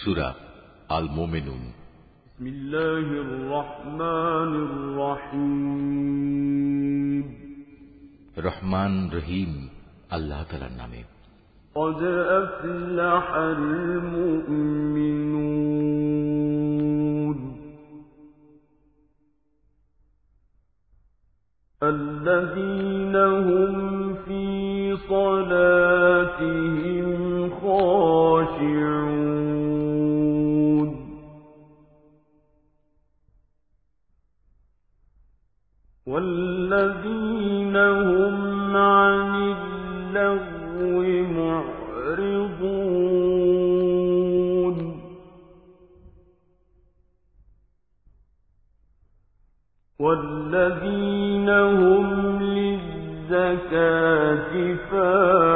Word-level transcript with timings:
সুরা 0.00 0.28
আল 0.88 1.06
মোমেনুন 1.16 1.62
بسم 2.28 2.46
الله 2.46 3.06
الرحمن 3.26 4.52
الرحيم 4.68 6.46
রহমান 8.46 8.92
রহিম 9.16 9.52
আল্লাহ 10.16 10.40
তালার 10.50 10.74
নামে 10.80 11.00
قد 11.74 12.00
أفلح 12.42 13.26
المؤمنون 16.06 17.36
الذين 21.82 23.16
هم 23.48 23.74
في 24.24 24.44
صلاتهم 25.08 27.08
خاشعون 27.50 28.09
الكاتفات 53.73 55.50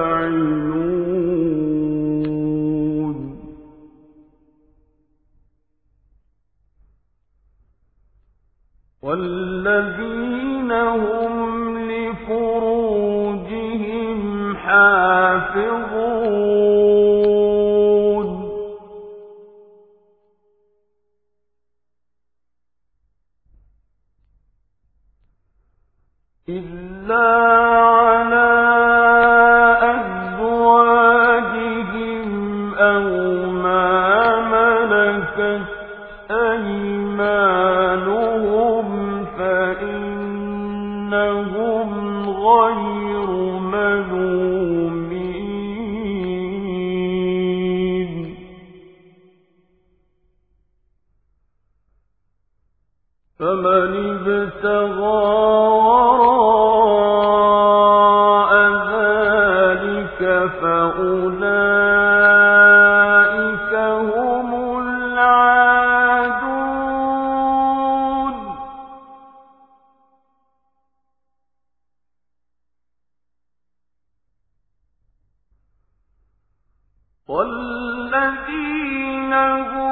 الذين 78.49 79.33
هم 79.33 79.84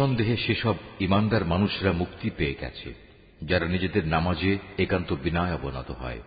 নিঃসন্দেহে 0.00 0.36
সেসব 0.36 0.74
ইমানদার 1.00 1.44
মানুষরা 1.44 1.92
মুক্তি 1.92 2.30
পেয়ে 2.36 2.54
গেছে, 2.60 2.94
যারা 3.42 3.66
নিজেদের 3.66 4.06
নামাজে 4.06 4.58
একান্ত 4.78 5.12
বিনয় 5.22 5.54
অবনত 5.54 5.90
হয়, 5.90 6.20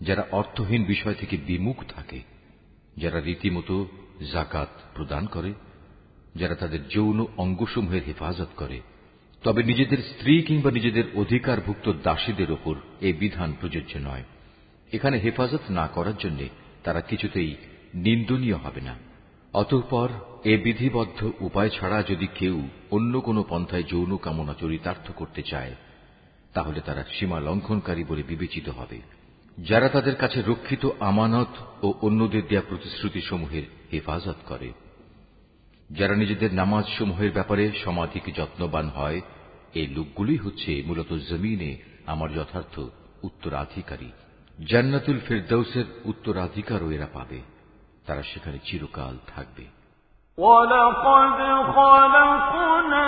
যারা 0.00 0.26
অর্থহীন 0.32 0.84
বিষয় 0.84 1.14
থেকে 1.14 1.36
বিমুখ 1.36 1.84
থাকে, 1.88 2.20
যারা 2.96 3.20
রীতিমতো 3.20 3.88
জাকাত 4.32 4.68
প্রদান 4.94 5.26
করে, 5.26 5.54
যারা 6.34 6.54
তাদের 6.54 6.88
যৌন 6.88 7.26
অঙ্গসমূহের 7.36 8.02
হেফাজত 8.06 8.48
করে। 8.56 8.80
তবে 9.42 9.62
নিজেদের 9.62 9.98
স্ত্রী 9.98 10.42
কিংবা 10.42 10.70
নিজেদের 10.70 11.04
অধিকারভুক্ত 11.14 11.92
দাসীদের 12.02 12.52
ওপর 12.52 12.74
এই 13.00 13.12
বিধান 13.12 13.54
প্রযোজ্য 13.60 13.98
নয়। 13.98 14.24
এখানে 14.92 15.18
হেফাজত 15.18 15.70
না 15.70 15.86
করার 15.86 16.16
জন্য 16.18 16.48
তারা 16.84 17.00
কিছুতেই 17.00 17.56
নিন্দনীয় 17.94 18.56
হবে 18.56 18.80
না। 18.80 19.11
অতঃপর 19.52 20.08
এ 20.44 20.56
বিধিবদ্ধ 20.56 21.30
উপায় 21.40 21.68
ছাড়া 21.68 22.02
যদি 22.02 22.26
কেউ 22.34 22.68
অন্য 22.90 23.20
কোনো 23.20 23.44
পন্থায় 23.48 23.82
যৌন 23.82 24.16
কামনা 24.16 24.54
চরিতার্থ 24.54 25.10
করতে 25.10 25.42
চায়, 25.42 25.74
তাহলে 26.54 26.80
তারা 26.80 27.04
সীমা 27.12 27.40
লঙ্ঘনকারী 27.40 28.04
বলে 28.04 28.22
বিবেচিত 28.22 28.68
হবে। 28.68 29.00
যারা 29.58 29.88
তাদের 29.88 30.16
কাছে 30.16 30.42
রক্ষিত 30.42 30.88
আমানত 31.00 31.84
ও 31.84 31.94
অন্যদের 32.02 32.42
দেয়া 32.48 32.62
প্রতিশ্রুতিসমূহের 32.68 33.62
হেফাজত 33.92 34.36
করে। 34.46 34.72
যারা 35.90 36.14
নিজেদের 36.14 36.54
নামাজ 36.54 36.84
সমূহের 36.98 37.32
ব্যাপারে 37.32 37.72
সমাধিক 37.84 38.34
যত্নবান 38.36 38.88
হয়, 38.88 39.20
এই 39.74 39.86
লোকগুলি 39.86 40.36
হচ্ছে 40.36 40.82
মূলত 40.86 41.12
জমিনে 41.12 41.76
আমার 42.06 42.32
যথার্থ 42.32 42.80
উত্তরাধিকারী। 43.22 44.10
জান্নাতুল 44.66 45.18
ফেরদৌসের 45.18 45.84
উত্তরাধিকারও 46.04 46.90
এরা 46.90 47.06
পাবে। 47.12 47.51
তারা 48.05 48.23
সেখানে 48.23 48.57
চিরকাল 48.59 49.15
থাকবে 49.35 49.65
ولقد 50.37 51.39
خلقنا 51.75 53.07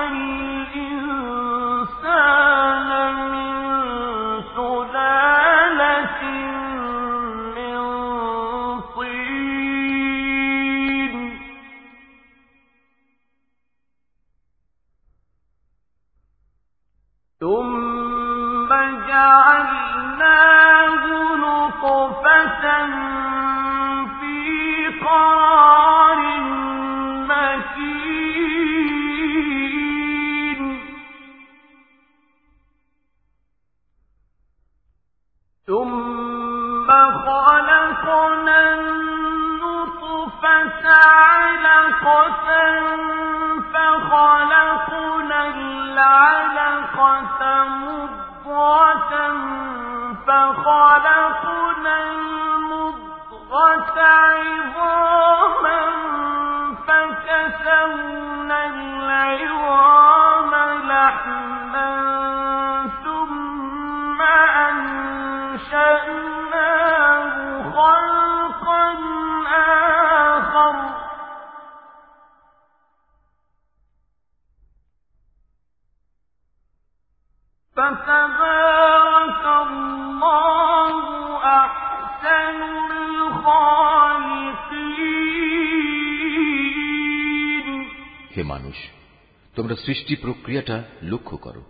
সৃষ্টি 89.87 90.17
প্রক্রিয়াটা 90.17 90.85
লক্ষ্য 91.03 91.37
করো। 91.37 91.63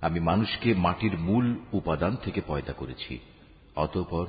আমি 0.00 0.20
মানুষকে 0.20 0.74
মাটির 0.74 1.18
মূল 1.18 1.56
উপাদান 1.72 2.16
থেকে 2.16 2.40
পয়দা 2.46 2.72
করেছি। 2.72 3.18
অতঃপর 3.76 4.26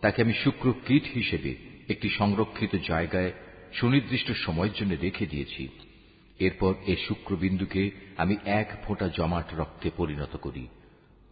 তাকে 0.00 0.22
আমি 0.22 0.32
শুক্র 0.32 0.74
কীট 0.86 1.04
হিসেবে 1.14 1.54
একটি 1.88 2.08
সংরক্ষিত 2.08 2.76
জায়গায় 2.88 3.32
সুনির্দিষ্ট 3.72 4.32
সময়ের 4.32 4.72
জন্য 4.72 4.94
রেখে 5.00 5.26
দিয়েছি। 5.26 5.68
এরপর 6.38 6.74
এ 6.86 6.96
শুক্রবিন্দুকে 7.08 7.90
আমি 8.16 8.36
এক 8.44 8.68
ফোঁটা 8.84 9.08
জমাট 9.08 9.54
রক্তে 9.54 9.90
পরিণত 9.96 10.36
করি। 10.36 10.68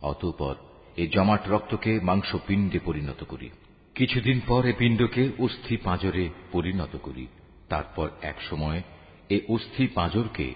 অতঃপর 0.03 0.55
এ 0.97 1.07
জমাট 1.07 1.49
রক্তকে 1.49 2.01
মাংসপিণ্ডে 2.01 2.79
পরিণত 2.85 3.25
করি। 3.25 3.51
কিছুদিন 3.95 4.41
পর 4.47 4.65
এ 4.65 4.73
পিণ্ডকে 4.79 5.31
অস্থি 5.39 5.77
পাঁজরে 5.77 6.29
পরিণত 6.53 6.97
করি। 7.03 7.27
তারপর 7.69 8.09
এক 8.23 8.43
সময় 8.51 8.83
এ 9.31 9.41
অস্থি 9.49 9.87
পাঁজরকে 9.87 10.55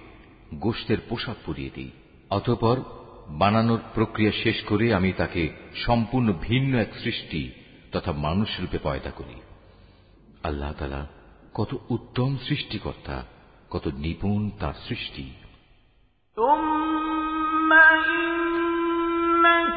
গোষ্ঠের 0.60 1.00
পোশাক 1.10 1.38
পরিয়ে 1.46 1.74
দিই 1.76 1.92
অতঃপর 2.30 2.78
বানানোর 3.40 3.82
প্রক্রিয়া 3.96 4.34
শেষ 4.44 4.58
করে 4.66 4.86
আমি 4.94 5.12
তাকে 5.14 5.44
সম্পূর্ণ 5.86 6.28
ভিন্ন 6.42 6.72
এক 6.78 6.92
সৃষ্টি 7.04 7.42
তথা 7.92 8.12
মানুষ 8.18 8.50
রূপে 8.60 8.80
পয়দা 8.84 9.12
করি 9.12 9.38
আল্লাহ 10.44 10.72
তালা 10.72 11.02
কত 11.54 11.72
উত্তম 11.90 12.30
সৃষ্টিকর্তা 12.48 13.18
কত 13.70 13.86
নিপুণ 13.98 14.42
তার 14.60 14.76
সৃষ্টি 14.88 15.26
ثم 16.38 17.72
إنكم 18.06 19.75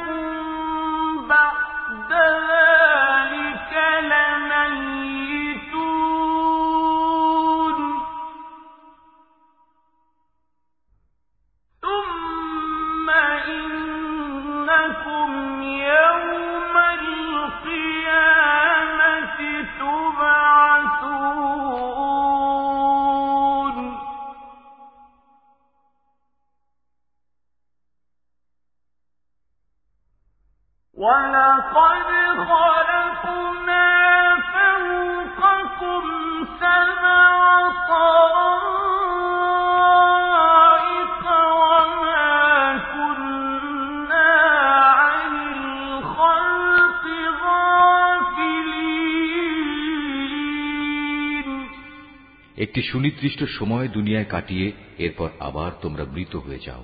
সুনির্দিষ্ট 52.91 53.43
সময় 53.43 53.87
দুনিয়ায় 53.87 54.25
কাটিয়ে 54.25 54.71
এরপর 54.97 55.29
আবার 55.39 55.71
তোমরা 55.81 56.03
মৃত 56.03 56.35
হয়ে 56.35 56.59
যাও। 56.65 56.83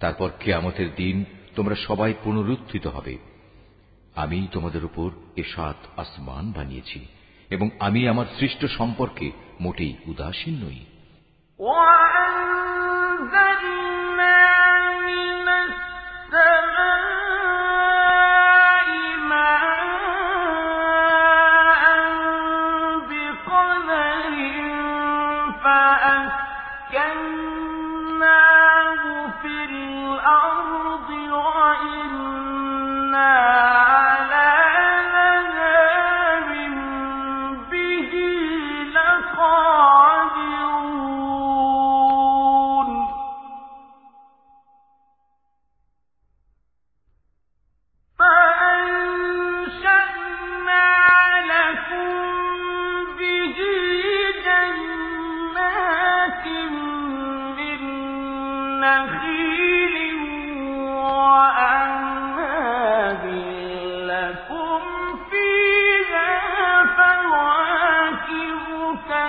তারপর 0.00 0.30
কেয়ামতের 0.40 0.94
দিন 0.96 1.24
তোমরা 1.56 1.74
সবাই 1.74 2.14
পুনরুত্থিত 2.24 2.86
হবে। 2.86 3.18
আমি 4.14 4.46
তোমাদের 4.52 4.84
উপর 4.84 5.10
এ 5.36 5.42
সাত 5.42 5.76
আসমান 5.96 6.52
বানিয়েছি 6.52 7.06
এবং 7.50 7.70
আমি 7.78 8.08
আমার 8.08 8.26
সৃষ্ট 8.38 8.64
সম্পর্কে 8.64 9.30
মোটেই 9.60 9.94
উদাসীন 10.06 10.54
নই। 10.54 10.95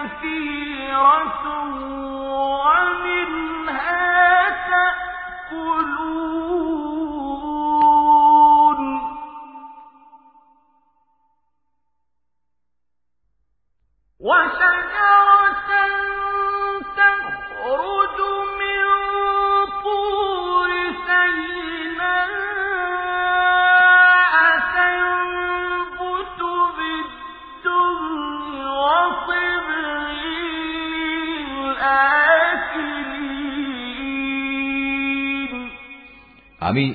كثيرة 0.08 1.97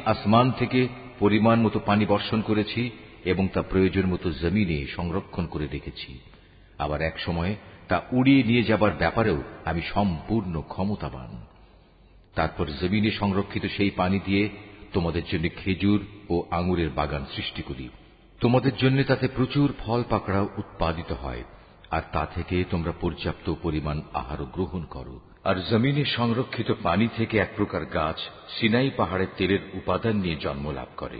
আসমান 0.04 0.50
থেকে 0.50 0.88
পরিমাণ 1.18 1.60
মতো 1.60 1.78
পানি 1.78 2.06
বর্ষণ 2.06 2.42
করেছি 2.42 2.90
এবং 3.24 3.48
তা 3.48 3.62
প্রয়োজন 3.62 4.06
মতো 4.06 4.30
জমিনে 4.30 4.86
সংরক্ষণ 4.86 5.46
করে 5.46 5.66
রেখেছি। 5.66 6.18
আবার 6.78 7.02
এক 7.02 7.20
সময় 7.20 7.56
তা 7.88 8.02
উড়িয়ে 8.12 8.42
নিয়ে 8.42 8.62
যাবার 8.62 8.92
ব্যাপারেও 8.98 9.42
আমি 9.64 9.82
সম্পূর্ণ 9.94 10.60
ক্ষমতাবান। 10.60 11.46
তারপর 12.34 12.66
জমিনে 12.80 13.10
সংরক্ষিত 13.10 13.64
সেই 13.76 13.90
পানি 13.90 14.20
দিয়ে 14.24 14.48
তোমাদের 14.92 15.22
জন্য 15.32 15.48
খেজুর 15.56 16.00
ও 16.28 16.44
আঙুরের 16.50 16.90
বাগান 16.90 17.24
সৃষ্টি 17.36 17.62
করি। 17.62 17.88
তোমাদের 18.40 18.76
জন্য 18.76 19.04
তাতে 19.04 19.28
প্রচুর 19.28 19.72
ফল 19.78 20.02
পাকড়াও 20.08 20.48
উৎপাদিত 20.56 21.12
হয়, 21.12 21.42
আর 21.90 22.02
তা 22.12 22.26
থেকে 22.26 22.64
তোমরা 22.70 22.92
পর্যাপ্ত 23.00 23.54
পরিমাণ 23.62 24.02
আহার 24.14 24.44
গ্রহণ 24.44 24.84
করো। 24.84 25.20
আর 25.43 25.55
জমিনে 25.69 26.03
সংরক্ষিত 26.17 26.69
পানি 26.83 27.07
থেকে 27.17 27.35
এক 27.37 27.51
প্রকার 27.55 27.83
গাছ 27.85 28.19
সিনাই 28.55 28.89
পাহাড়ের 28.97 29.31
তেলের 29.37 29.59
উপাদান 29.73 30.15
নিয়ে 30.15 30.37
জন্ম 30.39 30.65
লাভ 30.71 30.89
করে 30.97 31.19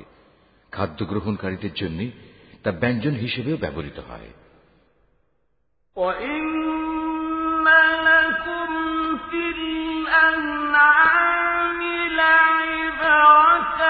খাদ্য 0.71 0.99
গ্রহণকারীদের 1.05 1.73
জন্য 1.73 1.99
তা 2.63 2.69
ব্যঞ্জন 2.71 3.15
হিসেবেও 3.15 3.57
ব্যবহৃত 3.57 3.99
হয় 4.09 4.29
وَإِنَّ 5.95 7.67
لَكُمْ 8.07 8.69
فِي 9.29 9.41
الْأَنْعَامِ 9.97 11.79
لَعِبْرَةً 12.21 13.81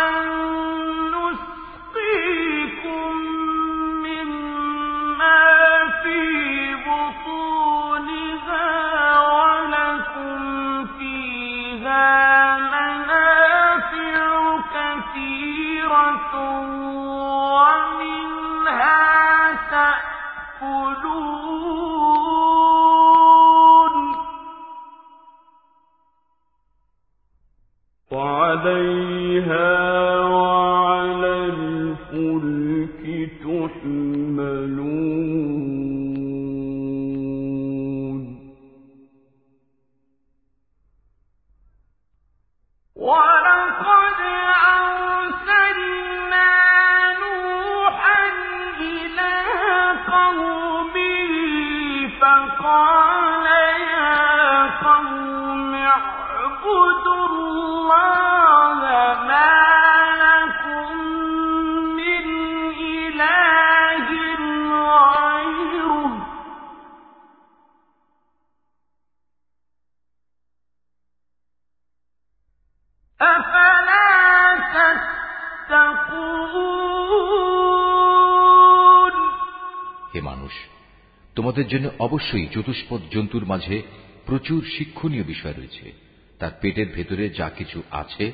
তোমাদের 81.53 81.79
জন্য 81.79 81.91
অবশ্যই 81.99 82.47
চতুষ্পদ 82.47 83.01
জন্তুর 83.11 83.47
মাঝে 83.47 83.83
প্রচুর 84.27 84.65
শিক্ষণীয় 84.79 85.23
বিষয় 85.23 85.53
রয়েছে। 85.53 85.93
তার 86.39 86.51
পেটের 86.61 86.87
ভেতরে 86.95 87.31
যা 87.31 87.51
কিছু 87.51 87.83
আছে, 87.91 88.33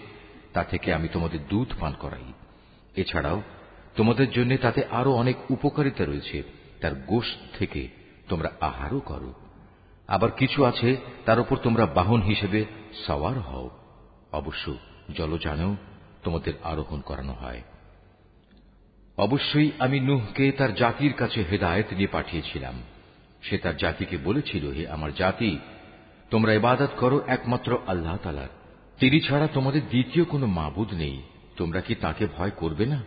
তা 0.53 0.65
থেকে 0.65 0.95
আমি 0.95 1.09
তোমাদের 1.09 1.47
দুধ 1.49 1.69
পান 1.81 1.93
করাই। 1.93 2.33
এছাড়াও, 2.97 3.43
তোমাদের 3.97 4.31
জন্য 4.31 4.57
তাতে 4.57 4.85
আরও 4.91 5.13
অনেক 5.13 5.51
উপকারিতা 5.51 6.05
রয়েছে। 6.05 6.43
তার 6.81 6.95
গোষ্ঠ 6.95 7.59
থেকে 7.59 7.89
তোমরা 8.29 8.51
আহারও 8.61 9.01
করো। 9.01 9.35
আবার 10.09 10.31
কিছু 10.31 10.65
আছে, 10.65 10.97
তার 11.25 11.41
উপর 11.41 11.57
তোমরা 11.57 11.87
বাহন 11.87 12.23
হিসেবে 12.23 12.65
সওয়ার 13.07 13.41
হও। 13.41 13.71
অবশ্য 14.33 14.75
জলযানেও 15.17 15.77
তোমাদের 16.23 16.53
আরোহণ 16.65 17.01
করানো 17.01 17.33
হয়। 17.33 17.63
অবশ্যই 19.17 19.71
আমি 19.79 20.01
নুহকে 20.01 20.53
তার 20.53 20.75
জাতির 20.75 21.13
কাছে 21.13 21.45
হেদায়েত 21.51 21.93
নিয়ে 21.93 22.07
পাঠিয়েছিলাম। 22.07 22.83
সে 23.48 23.58
তার 23.58 23.78
জাতিকে 23.78 24.18
বলেছিল 24.18 24.72
হে 24.72 24.88
আমার 24.88 25.14
জাতি 25.14 25.60
তোমরা 26.32 26.54
ইবাদত 26.54 26.90
করো 27.00 27.22
একমাত্র 27.28 27.78
আল্লাহ 27.88 28.18
তালার 28.18 28.48
তিনি 29.00 29.22
ছাড়া 29.22 29.48
তোমাদের 29.48 29.90
দ্বিতীয় 29.90 30.26
কোনো 30.26 30.48
মাবুদ 30.48 30.94
নেই 30.94 31.22
তোমরা 31.58 31.82
কি 31.82 31.96
তাকে 31.96 32.28
ভয় 32.38 32.52
করবে 32.52 32.86
না 32.86 33.02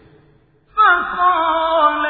فقال 0.76 2.06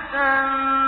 تَنفَعُهُمْ 0.00 0.79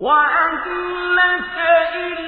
وأهلك 0.00 1.56
إلا 1.94 2.27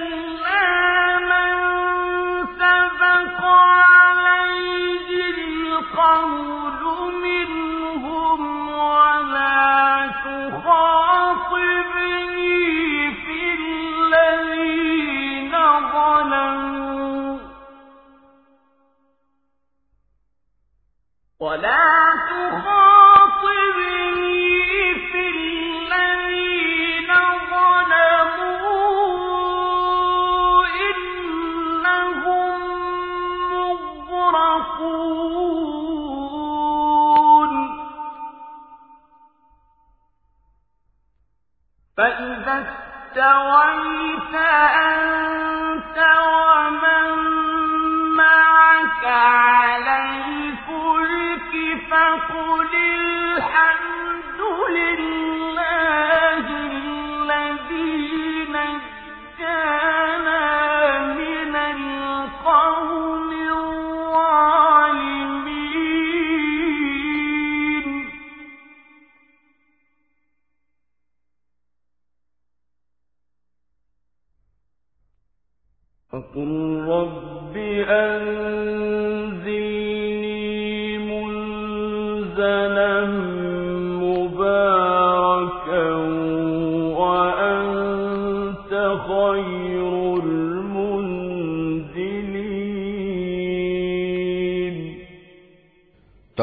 أَبَوَيْتَ 43.31 44.35
أَن 44.35 45.20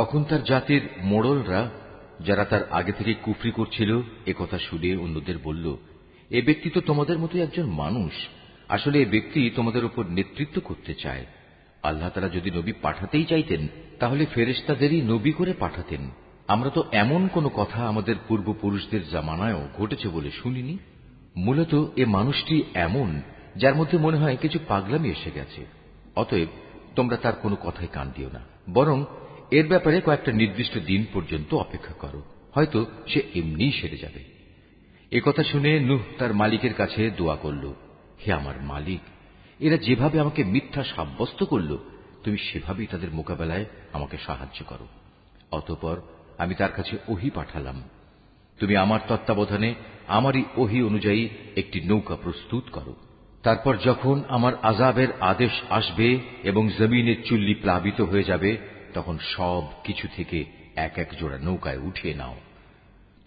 তখন 0.08 0.24
তার 0.24 0.44
জাতির 0.44 0.90
মোড়লরা, 1.04 1.70
যারা 2.26 2.46
তার 2.46 2.72
আগে 2.72 2.92
থেকে 2.92 3.14
কুফরি 3.14 3.52
করছিল 3.52 4.02
একথা 4.26 4.58
শুনে 4.58 4.96
অন্যদের 4.96 5.38
বলল, 5.44 5.78
এ 6.30 6.42
ব্যক্তি 6.42 6.70
তো 6.70 6.82
তোমাদের 6.82 7.20
মতো 7.20 7.40
একজন 7.40 7.66
মানুষ। 7.66 8.12
আসলে 8.70 9.02
এ 9.02 9.06
ব্যক্তি 9.06 9.50
তোমাদের 9.50 9.86
উপর 9.86 10.06
নেতৃত্ব 10.06 10.62
করতে 10.64 10.94
চায়। 10.94 11.26
আল্লাহ 11.84 12.10
তারা 12.10 12.30
যদি 12.30 12.52
নবী 12.52 12.72
পাঠাতেই 12.72 13.26
চাইতেন, 13.26 13.68
তাহলে 14.00 14.26
ফেরেশতাদেরই 14.26 15.02
নবী 15.02 15.32
করে 15.32 15.54
পাঠাতেন। 15.54 16.10
আমরা 16.48 16.70
তো 16.70 16.84
এমন 16.92 17.28
কোন 17.28 17.48
কথা 17.48 17.88
আমাদের 17.88 18.16
পূর্বপুরুষদের 18.28 19.10
জামানায়ও 19.10 19.68
ঘটেছে 19.78 20.10
বলে 20.10 20.32
শুনিনি। 20.32 20.78
মূলত 21.36 21.86
এ 21.96 22.06
মানুষটি 22.06 22.64
এমন, 22.74 23.22
যার 23.56 23.76
মধ্যে 23.76 23.98
মনে 23.98 24.18
হয় 24.18 24.38
কিছু 24.42 24.60
পাগলামি 24.68 25.10
এসে 25.10 25.32
গেছে। 25.32 25.66
অতএব 26.16 26.48
তোমরা 26.96 27.18
তার 27.18 27.34
কোনো 27.34 27.56
কথায় 27.56 27.88
কান 27.94 28.12
দিও 28.16 28.30
না। 28.34 28.40
বরং 28.74 29.06
এর 29.52 29.68
ব্যাপারে 29.68 30.02
কয়েকটা 30.02 30.32
নির্দিষ্ট 30.32 30.78
দিন 30.78 31.06
পর্যন্ত 31.14 31.54
অপেক্ষা 31.54 31.94
করো। 31.94 32.22
হয়তো 32.54 32.86
সে 33.08 33.22
এমনিই 33.36 33.72
সেরে 33.72 33.98
যাবে। 33.98 34.38
কথা 35.26 35.44
শুনে 35.44 35.80
নুহ 35.80 36.00
তার 36.18 36.34
মালিকের 36.34 36.74
কাছে 36.74 37.10
দোয়া 37.10 37.36
করল, 37.36 37.74
হে 38.28 38.34
আমার 38.34 38.62
মালিক, 38.62 39.00
এরা 39.60 39.78
যেভাবে 39.78 40.20
আমাকে 40.20 40.44
মিথ্যা 40.44 40.84
সাব্যস্ত 40.84 41.44
করল, 41.44 41.78
তুমি 42.24 42.38
সেভাবেই 42.38 42.88
তাদের 42.88 43.12
মোকাবেলায় 43.12 43.66
আমাকে 43.94 44.18
সাহায্য 44.26 44.66
করো। 44.66 44.88
অতঃপর 45.52 46.02
আমি 46.38 46.56
তার 46.56 46.72
কাছে 46.72 46.98
ওহি 47.08 47.30
পাঠালাম। 47.30 47.84
তুমি 48.60 48.76
আমার 48.76 49.00
তত্ত্বাবধানে 49.08 49.74
আমারই 50.08 50.44
ওহি 50.58 50.82
অনুযায়ী 50.82 51.30
একটি 51.56 51.82
নৌকা 51.82 52.16
প্রস্তুত 52.16 52.64
করো। 52.72 52.96
তারপর 53.44 53.78
যখন 53.78 54.24
আমার 54.28 54.54
আজাবের 54.62 55.08
আদেশ 55.20 55.52
আসবে 55.70 56.20
এবং 56.44 56.70
জমিনের 56.80 57.24
চুল্লি 57.26 57.54
প্লাবিত 57.54 58.02
হয়ে 58.02 58.24
যাবে 58.24 58.58
তখন 58.94 59.18
সব 59.18 59.64
কিছু 59.84 60.08
থেকে 60.16 60.46
এক 60.76 60.98
এক 60.98 61.08
জোড়া 61.20 61.38
নৌকায় 61.38 61.78
উঠিয়ে 61.78 62.14
নাও। 62.14 62.36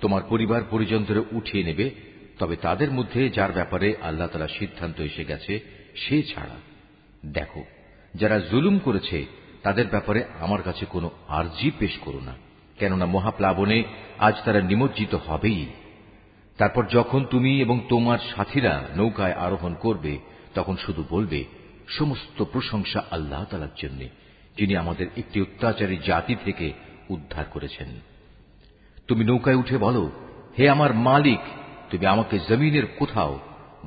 তোমার 0.00 0.22
পরিবার 0.28 0.62
পরিজনদের 0.70 1.18
উঠিয়ে 1.18 1.64
নেবে, 1.64 1.90
তবে 2.38 2.56
তাদের 2.56 2.90
মধ্যে 2.90 3.28
যার 3.28 3.52
ব্যাপারে 3.52 3.96
আল্লাহ 4.02 4.28
তালা 4.28 4.48
সিদ্ধান্ত 4.48 5.00
এসে 5.00 5.24
গেছে, 5.24 5.60
সে 5.94 6.22
ছাড়া। 6.22 6.56
দেখো, 7.26 7.64
যারা 8.14 8.38
জুলুম 8.38 8.78
করেছে, 8.78 9.26
তাদের 9.62 9.86
ব্যাপারে 9.86 10.24
আমার 10.40 10.62
কাছে 10.62 10.86
কোনো 10.86 11.10
আর্জি 11.28 11.70
পেশ 11.78 11.98
করো 11.98 12.20
না, 12.20 12.34
কেননা 12.78 13.06
মহাপ্লাবনে 13.06 13.84
আজ 14.18 14.34
তারা 14.44 14.60
নিমজ্জিত 14.60 15.14
হবেই। 15.14 15.66
তারপর 16.58 16.86
যখন 16.86 17.24
তুমি 17.24 17.60
এবং 17.60 17.80
তোমার 17.88 18.18
সাথীরা 18.34 18.88
নৌকায় 18.96 19.32
আরোহণ 19.32 19.74
করবে, 19.74 20.18
তখন 20.54 20.76
শুধু 20.76 21.04
বলবে, 21.10 21.44
সমস্ত 21.88 22.44
প্রশংসা 22.44 23.04
আল্লাহ 23.10 23.44
তালার 23.44 23.68
জন্য। 23.76 24.08
যিনি 24.57 24.73
আমাদের 24.75 25.07
একটি 25.17 25.37
অত্যাচারী 25.41 25.97
জাতি 26.05 26.35
থেকে 26.45 26.67
উদ্ধার 27.09 27.45
করেছেন 27.45 27.89
তুমি 29.07 29.23
নৌকায় 29.25 29.55
উঠে 29.55 29.77
বলো 29.77 30.03
হে 30.57 30.65
আমার 30.69 30.91
মালিক 31.03 31.41
তুমি 31.89 32.05
আমাকে 32.05 32.35
জমিনের 32.39 32.85
কোথাও 32.99 33.33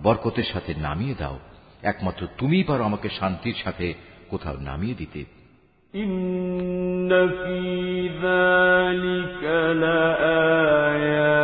বরকতের 0.02 0.48
সাথে 0.52 0.72
নামিয়ে 0.78 1.14
দাও 1.14 1.36
একমাত্র 1.82 2.22
তুমিই 2.38 2.64
পারো 2.64 2.82
আমাকে 2.84 3.08
শান্তির 3.08 3.56
সাথে 3.64 3.86
কোথাও 4.28 4.56
নামিয়ে 4.60 4.94
দিতে 4.94 5.20
إن 5.94 7.10
في 7.38 7.60
ذلك 8.20 9.42
لآيات 9.74 11.38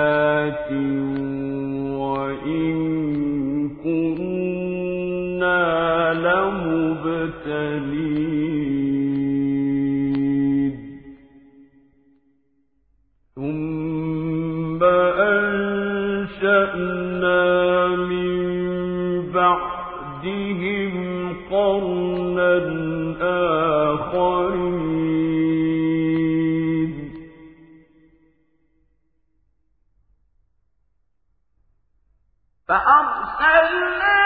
فأرسلنا 33.68 34.16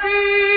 فيهم 0.00 0.53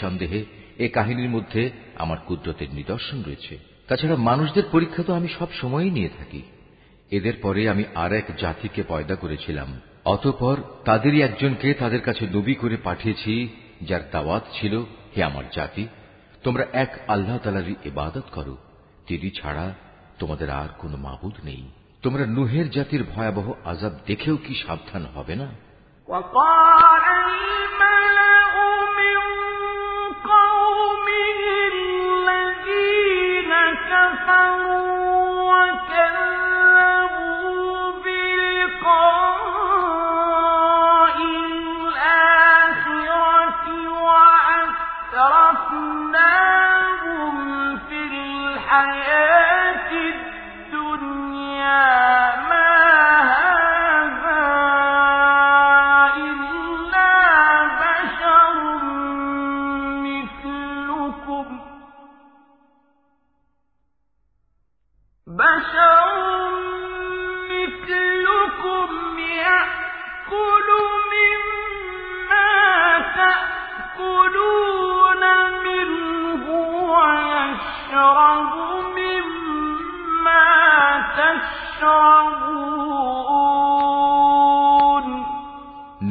নিঃসন্দেহে 0.00 0.40
এ 0.78 0.86
কাহিনীর 0.88 1.30
মধ্যে 1.30 1.62
আমার 1.96 2.18
কুদরতের 2.26 2.70
নিদর্শন 2.72 3.18
রয়েছে 3.22 3.54
তাছাড়া 3.88 4.16
মানুষদের 4.28 4.66
পরীক্ষা 4.72 5.02
তো 5.02 5.12
আমি 5.14 5.28
সব 5.38 5.48
সময়ই 5.60 5.90
নিয়ে 5.90 6.10
থাকি 6.18 6.40
এদের 7.12 7.36
পরে 7.42 7.60
আমি 7.68 7.84
আর 7.94 8.12
এক 8.12 8.26
জাতিকে 8.40 8.82
পয়দা 8.82 9.14
করেছিলাম 9.14 9.68
অতঃপর 10.04 10.56
তাদেরই 10.84 11.20
একজনকে 11.22 11.68
তাদের 11.74 12.02
কাছে 12.02 12.24
নবী 12.26 12.54
করে 12.54 12.76
পাঠিয়েছি 12.78 13.32
যার 13.82 14.02
দাওয়াত 14.12 14.44
ছিল 14.52 14.74
হে 15.14 15.20
আমার 15.22 15.46
জাতি 15.52 15.84
তোমরা 16.44 16.64
এক 16.74 16.90
আল্লাহ 17.08 17.36
তালারই 17.38 17.74
ইবাদত 17.84 18.26
করো 18.32 18.54
তিনি 19.06 19.28
ছাড়া 19.30 19.66
তোমাদের 20.18 20.48
আর 20.52 20.70
কোনো 20.78 20.96
মাবুদ 20.96 21.36
নেই 21.44 21.62
তোমরা 22.02 22.24
নুহের 22.26 22.66
জাতির 22.70 23.02
ভয়াবহ 23.04 23.46
আজাব 23.64 23.92
দেখেও 24.06 24.36
কি 24.36 24.52
সাবধান 24.64 25.04
হবে 25.14 25.34
না 25.36 25.48
وقال 26.08 27.04
الملأ 27.18 28.54
من 28.98 29.14
كفروا 34.21 34.70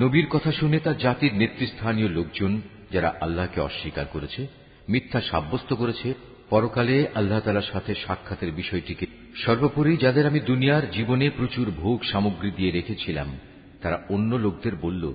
নবীর 0.01 0.27
কথা 0.31 0.53
শুনে 0.53 0.79
তার 0.79 0.99
জাতির 0.99 1.35
নেতৃস্থানীয় 1.35 2.09
লোকজন, 2.09 2.61
যারা 2.91 3.15
আল্লাহকে 3.21 3.61
অস্বীকার 3.61 4.07
করেছে, 4.07 4.47
মিথ্যা 4.89 5.21
সাব্যস্ত 5.21 5.75
করেছে, 5.75 6.15
পরকালে 6.51 7.07
আল্লাহ 7.15 7.41
তালার 7.41 7.63
সাথে 7.63 7.95
সাক্ষাতের 7.95 8.53
বিষয়টিকে 8.53 9.07
সর্বোপরি 9.37 9.97
যাদের 9.97 10.27
আমি 10.27 10.41
দুনিয়ার 10.41 10.91
জীবনে 10.91 11.31
প্রচুর 11.31 11.71
ভোগ 11.71 12.05
সামগ্রী 12.05 12.51
দিয়ে 12.51 12.71
রেখেছিলাম, 12.71 13.39
তারা 13.83 14.03
অন্য 14.11 14.35
লোকদের 14.35 14.77
বলল, 14.77 15.13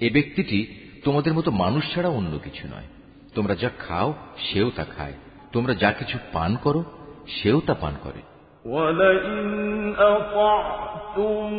এ 0.00 0.10
ব্যক্তিটি 0.10 0.74
তোমাদের 1.04 1.34
মতো 1.34 1.50
মানুষ 1.50 1.94
ছাড়া 1.94 2.08
অন্য 2.08 2.38
কিছু 2.38 2.68
নয়। 2.68 2.86
তোমরা 3.34 3.54
যা 3.54 3.70
খাও 3.78 4.14
সেও 4.52 4.70
তা 4.70 4.84
খায়। 4.84 5.12
তোমরা 5.52 5.74
যা 5.74 5.92
কিছু 5.92 6.18
পান 6.32 6.56
করো, 6.56 6.84
সেও 7.28 7.60
তা 7.60 7.74
পান 7.74 7.94
করে। 8.02 8.31
ولئن 8.66 9.94
أطعتم 9.98 11.50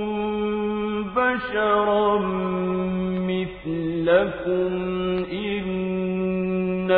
بشرا 1.16 2.20
مثلكم 3.28 4.72
إنكم 5.32 6.94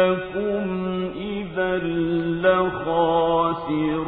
إذا 1.16 1.78
لخاسرون. 2.44 4.05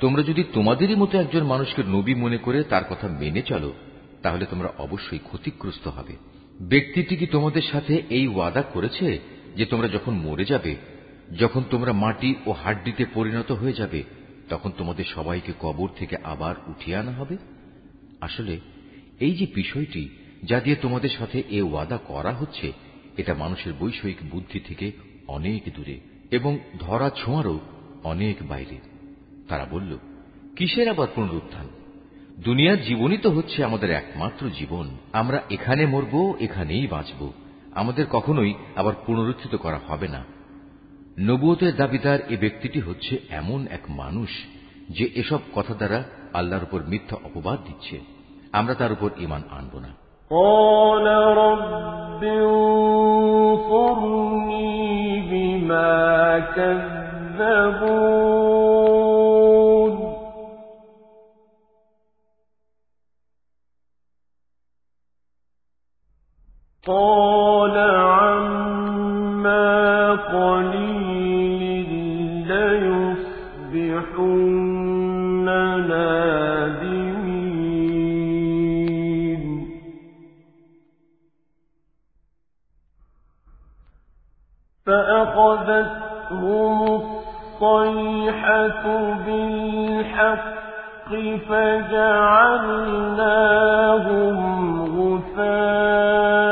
তোমরা 0.00 0.22
যদি 0.22 0.44
তোমাদেরই 0.52 0.94
মতো 0.94 1.18
একজন 1.18 1.44
মানুষকে 1.44 1.82
নবী 1.82 2.14
মনে 2.14 2.36
করে 2.36 2.64
তার 2.64 2.84
কথা 2.84 3.08
মেনে 3.08 3.42
চলো, 3.42 3.72
তাহলে 4.22 4.46
তোমরা 4.46 4.72
অবশ্যই 4.78 5.18
ক্ষতিগ্রস্ত 5.18 5.88
হবে। 5.88 6.16
ব্যক্তিটি 6.60 7.16
কি 7.16 7.26
তোমাদের 7.26 7.62
সাথে 7.62 8.02
এই 8.10 8.28
ওয়াদা 8.28 8.62
করেছে 8.62 9.18
যে 9.56 9.66
তোমরা 9.66 9.88
যখন 9.88 10.14
মরে 10.14 10.44
যাবে, 10.44 10.76
যখন 11.38 11.62
তোমরা 11.70 11.92
মাটি 11.92 12.34
ও 12.46 12.52
হাড্ডিতে 12.52 13.04
পরিণত 13.14 13.52
হয়ে 13.52 13.72
যাবে, 13.72 14.02
তখন 14.48 14.70
তোমাদের 14.78 15.04
সবাইকে 15.14 15.52
কবর 15.60 15.88
থেকে 15.98 16.16
আবার 16.24 16.54
উঠিয়ে 16.66 16.96
আনা 16.96 17.10
হবে? 17.10 17.36
আসলে, 18.20 18.60
এই 19.20 19.34
যে 19.34 19.46
বিষয়টি 19.54 20.08
যা 20.42 20.60
দিয়ে 20.60 20.76
তোমাদের 20.76 21.10
সাথে 21.10 21.42
এ 21.50 21.62
ওয়াদা 21.62 21.96
করা 21.96 22.32
হচ্ছে, 22.32 22.72
এটা 23.16 23.34
মানুষের 23.34 23.72
বৈষয়িক 23.80 24.16
বুদ্ধি 24.30 24.60
থেকে 24.60 24.92
অনেক 25.28 25.62
দূরে 25.76 26.00
এবং 26.30 26.58
ধরা 26.78 27.10
ছোঁয়ারও 27.10 27.60
অনেক 28.04 28.36
বাইরে। 28.48 28.89
তারা 29.49 29.65
বলল 29.65 29.91
কিসের 30.55 30.87
আবার 30.89 31.07
পুনরুত্থান 31.15 31.67
দুনিয়ার 32.37 32.79
জীবনই 32.81 33.17
তো 33.17 33.29
হচ্ছে 33.29 33.59
আমাদের 33.63 33.89
একমাত্র 33.91 34.43
জীবন 34.49 34.85
আমরা 35.13 35.37
এখানে 35.49 35.83
মরব 35.85 36.13
এখানেই 36.39 36.85
বাঁচব 36.87 37.21
আমাদের 37.73 38.05
কখনোই 38.11 38.51
আবার 38.75 38.95
পুনরুত্থিত 39.05 39.53
করা 39.55 39.79
হবে 39.87 40.07
না 40.07 40.21
নবুয়তের 41.19 41.73
দাবিদার 41.75 42.19
এ 42.29 42.35
ব্যক্তিটি 42.37 42.79
হচ্ছে 42.79 43.13
এমন 43.31 43.59
এক 43.67 43.83
মানুষ 43.89 44.31
যে 44.89 45.05
এসব 45.15 45.41
কথা 45.55 45.73
দ্বারা 45.73 45.99
আল্লাহর 46.33 46.63
উপর 46.63 46.79
মিথ্যা 46.87 47.17
অপবাদ 47.25 47.57
দিচ্ছে 47.65 47.97
আমরা 48.51 48.73
তার 48.73 48.91
উপর 48.91 49.09
ইমান 49.17 49.43
আনব 49.51 49.73
না 49.79 49.91
قال 50.31 51.05
رب 51.37 52.21
انصرني 53.65 55.21
بما 55.21 55.93
كذبون 56.49 58.38
فأخذتهم 85.30 86.78
الصيحة 87.62 88.84
بالحق 89.26 90.60
فجعلناهم 91.48 92.30
غثاء 94.96 96.49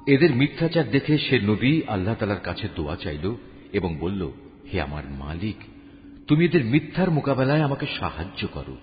এদের 0.07 0.35
মিথ্যাচার 0.35 0.91
দেখে 0.91 1.19
সে 1.19 1.39
নবী 1.41 1.83
আল্লাহ 1.89 2.15
তালার 2.15 2.41
কাছে 2.41 2.69
দোয়া 2.77 2.97
চাইল 2.97 3.35
এবং 3.73 3.97
বলল, 3.97 4.33
হে 4.73 4.81
আমার 4.81 5.03
মালিক, 5.11 5.57
তুমি 6.27 6.45
এদের 6.45 6.65
মিথ্যার 6.65 7.11
মোকাবেলায় 7.11 7.63
আমাকে 7.63 7.87
সাহায্য 7.99 8.47
করো। 8.47 8.77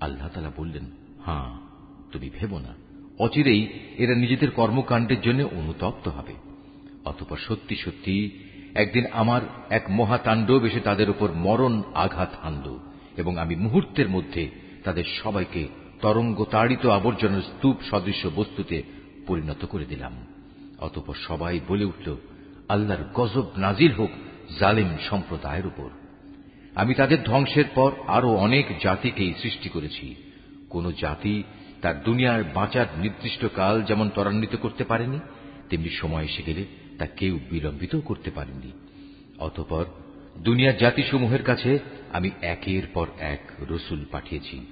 আল্লাহ 0.00 0.28
তালা 0.28 0.52
বললেন 0.56 0.90
হ্যাঁ 1.26 1.58
তুমি 2.12 2.30
ভেবো 2.40 2.58
না। 2.58 2.74
অচিরেই 3.18 3.80
এরা 3.98 4.14
নিজেদের 4.14 4.50
কর্মকাণ্ডের 4.50 5.20
জন্য 5.20 5.42
অনুতপ্ত 5.42 6.08
হবে। 6.08 6.32
অতপর 7.04 7.36
সত্যি 7.36 7.76
সত্যি 7.76 8.30
একদিন 8.74 9.06
আমার 9.12 9.40
এক 9.70 9.84
মহাতাণ্ডব 9.90 10.64
এসে 10.64 10.80
তাদের 10.80 11.10
উপর 11.10 11.32
মরণ 11.32 11.82
আঘাত 11.94 12.28
হানল 12.42 12.78
এবং 13.16 13.38
আমি 13.38 13.56
মুহূর্তের 13.56 14.08
মধ্যে 14.08 14.50
তাদের 14.84 15.04
সবাইকে 15.22 15.68
তরঙ্গ 16.00 16.44
তাড়িত 16.44 16.86
আবর্জনার 16.86 17.42
স্তূপ 17.42 17.76
সদৃশ্য 17.90 18.30
বস্তুতে 18.36 18.82
পরিণত 19.26 19.64
করে 19.64 19.84
দিলাম। 19.84 20.12
অতপর 20.78 21.14
সবাই 21.14 21.60
বলে 21.68 21.84
উঠল, 21.84 22.16
আল্লাহর 22.68 23.04
গজব 23.14 23.50
নাজির 23.56 23.92
হোক 23.94 24.10
জালিম 24.60 24.88
সম্প্রদায়ের 25.10 25.66
উপর। 25.66 25.90
আমি 26.74 26.94
তাদের 26.94 27.22
ধ্বংসের 27.24 27.64
পর 27.74 27.92
আরও 28.06 28.34
অনেক 28.34 28.66
জাতিকেই 28.82 29.34
সৃষ্টি 29.42 29.68
করেছি। 29.68 30.14
কোন 30.70 30.92
জাতি 31.00 31.42
তার 31.82 32.02
দুনিয়ার 32.02 32.44
বাঁচার 32.54 32.86
নির্দিষ্ট 32.96 33.44
কাল 33.54 33.82
যেমন 33.82 34.08
ত্বরান্বিত 34.08 34.56
করতে 34.56 34.84
পারেনি, 34.84 35.20
তেমনি 35.70 35.88
সময় 35.88 36.24
এসে 36.24 36.42
গেলে 36.42 36.64
তা 37.02 37.06
কেউ 37.06 37.40
বিলম্বিত 37.50 37.96
করতে 37.96 38.30
পারেনি 38.30 38.72
অতপর 39.38 39.84
দুনিয়ার 40.38 40.76
জাতিসমূহের 40.76 41.42
কাছে 41.42 41.78
আমি 42.12 42.30
একের 42.42 42.82
পর 42.94 43.06
এক 43.18 43.50
রসুল 43.70 44.04
পাঠিয়েছি। 44.10 44.66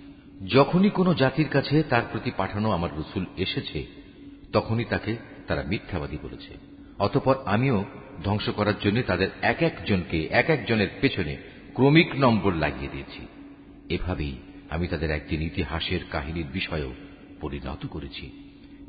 যখনই 0.48 0.90
কোনো 0.90 1.14
জাতির 1.14 1.48
কাছে 1.48 1.82
তার 1.82 2.02
প্রতি 2.12 2.30
পাঠানো 2.36 2.70
আমার 2.70 2.90
রসুল 2.98 3.26
এসেছে, 3.36 3.86
তখনই 4.52 4.84
তাকে 4.84 5.16
তারা 5.46 5.62
মিথ্যাবাদী 5.62 6.18
বলেছে। 6.22 6.54
অতপর 6.98 7.34
আমিও 7.46 7.84
ধ্বংস 8.24 8.48
করার 8.48 8.78
জন্য 8.84 9.02
তাদের 9.02 9.28
এক 9.42 9.62
একজনকে, 9.62 10.26
এক 10.30 10.50
একজনের 10.50 10.88
পেছনে 11.00 11.36
ক্রমিক 11.74 12.10
নম্বর 12.16 12.54
লাগিয়ে 12.54 12.90
দিয়েছি। 12.92 13.26
এভাবেই 13.94 14.36
আমি 14.70 14.86
তাদের 14.86 15.10
একদিন 15.10 15.42
ইতিহাসের 15.42 16.00
কাহিনীর 16.10 16.46
বিষয়েও 16.52 16.94
পরিণত 17.40 17.86
করেছি। 17.86 18.30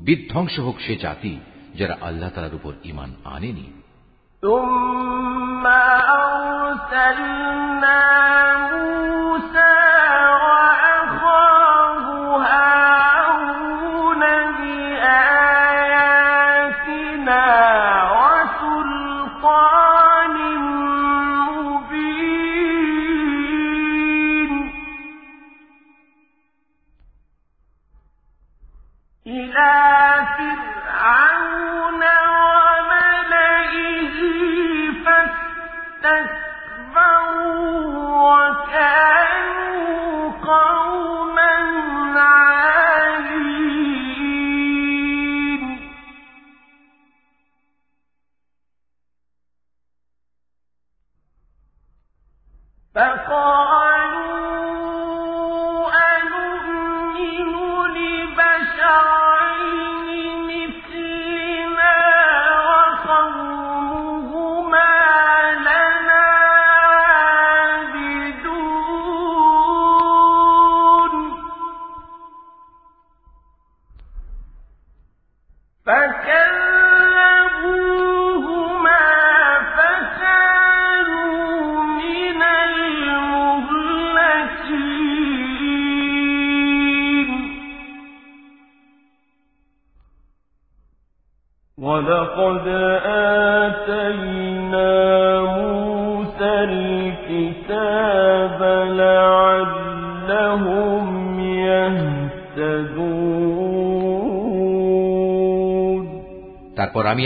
বিধ্বংস 0.00 0.58
হোক 0.58 0.80
সে 0.80 0.96
জাতি 0.96 1.36
যারা 1.75 1.95
আল্লাহ 2.01 2.29
তালার 2.29 2.55
উপর 2.55 2.73
ইমান 2.83 3.09
আনেনি 3.35 3.67
ثم 4.43 5.65
أرسلنا 6.23 7.99
موسى 8.71 9.30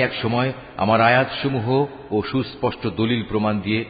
এক 0.07 0.12
সময় 0.23 0.51
আমার 0.77 1.01
আয়াতসমূহ 1.01 1.66
ও 2.11 2.16
সুস্পষ্ট 2.23 2.83
দলিল 2.97 3.23
প্রমাণ 3.23 3.55
দিয়ে 3.61 3.81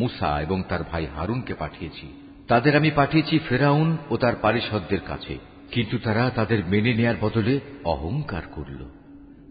মুসা 0.00 0.30
এবং 0.40 0.58
তার 0.68 0.82
ভাই 0.92 1.04
হারুনকে 1.14 1.54
পাঠিয়েছি। 1.54 2.06
তাদের 2.48 2.72
আমি 2.76 2.90
পাঠিয়েছি 2.90 3.34
ফেরাউন 3.48 3.88
ও 4.10 4.14
তার 4.16 4.36
পারিষদদের 4.42 5.02
কাছে, 5.06 5.34
কিন্তু 5.72 5.96
তারা 5.98 6.24
তাদের 6.30 6.60
মেনে 6.66 6.92
নেয়ার 6.94 7.18
বদলে 7.20 7.54
অহংকার 7.84 8.44
করল। 8.52 8.80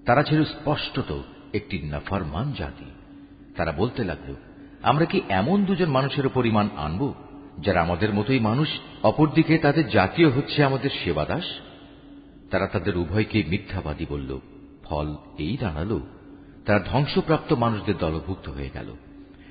তারা 0.05 0.21
ছিল 0.23 0.39
স্পষ্টত 0.45 1.11
একটি 1.53 1.75
নাফরমান 1.81 2.47
জাতি। 2.57 2.89
তারা 3.55 3.71
বলতে 3.71 4.01
লাগল, 4.03 4.29
আমরা 4.83 5.05
কি 5.05 5.17
এমন 5.29 5.57
দুজন 5.65 5.89
মানুষের 5.89 6.25
উপর 6.25 6.43
ইমান 6.45 6.67
আনব, 6.77 7.01
যারা 7.59 7.79
আমাদের 7.81 8.09
মতোই 8.13 8.39
মানুষ, 8.39 8.69
অপরদিকে 9.03 9.55
তাদের 9.57 9.85
জাতীয় 9.89 10.29
হচ্ছে 10.29 10.59
আমাদের 10.63 10.91
সেবাদাস? 11.03 11.47
তারা 12.51 12.67
তাদের 12.67 12.93
উভয়কে 12.97 13.39
মিথ্যাবাদী 13.47 14.05
বলল 14.09 14.31
ফল 14.84 15.08
এই 15.38 15.56
দাঁড়ালো 15.60 15.98
তারা 16.66 16.80
ধ্বংসপ্রাপ্ত 16.90 17.52
মানুষদের 17.52 17.96
দলভুক্ত 17.98 18.48
হয়ে 18.48 18.74
গেল 18.74 18.88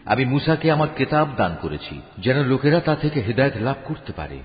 আমি 0.05 0.23
মুসাকে 0.25 0.71
আমার 0.71 0.89
কেতাব 0.95 1.27
দান 1.37 1.53
করেছি 1.61 1.95
যেন 2.17 2.37
লোকেরা 2.43 2.79
তা 2.79 2.93
থেকে 2.95 3.19
হৃদায়ত 3.21 3.55
লাভ 3.57 3.77
করতে 3.85 4.13
পারে 4.13 4.39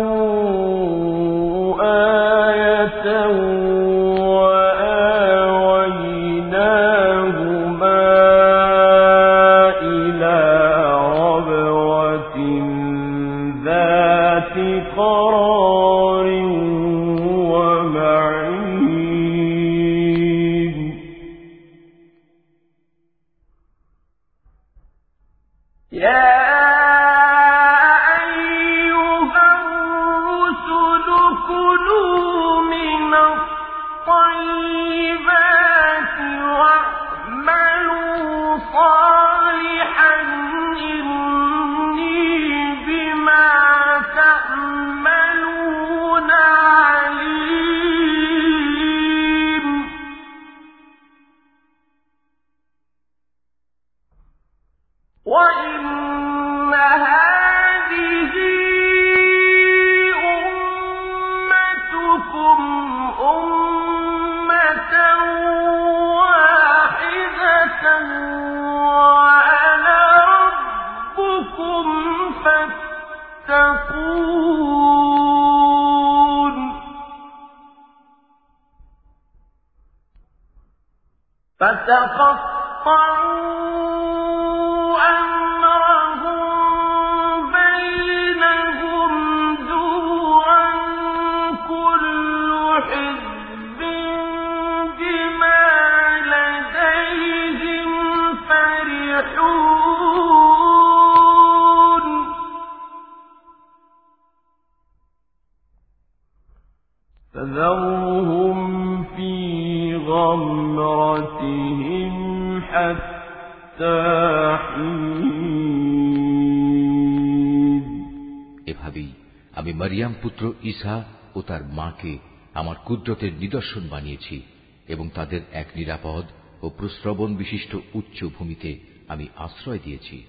ঈসা 120.63 121.03
ও 121.35 121.41
তার 121.41 121.63
মাকে 121.65 122.17
আমার 122.53 122.75
কুদরতের 122.85 123.33
নিদর্শন 123.33 123.87
বানিয়েছি 123.87 124.41
এবং 124.87 125.09
তাদের 125.09 125.41
এক 125.51 125.67
নিরাপদ 125.75 126.25
ও 126.63 126.69
প্রশ্রবণ 126.69 127.35
বিশিষ্ট 127.35 127.75
উচ্চ 127.93 128.23
ভূমিতে 128.23 128.79
আমি 129.07 129.27
আশ্রয় 129.35 129.79
দিয়েছি। 129.83 130.25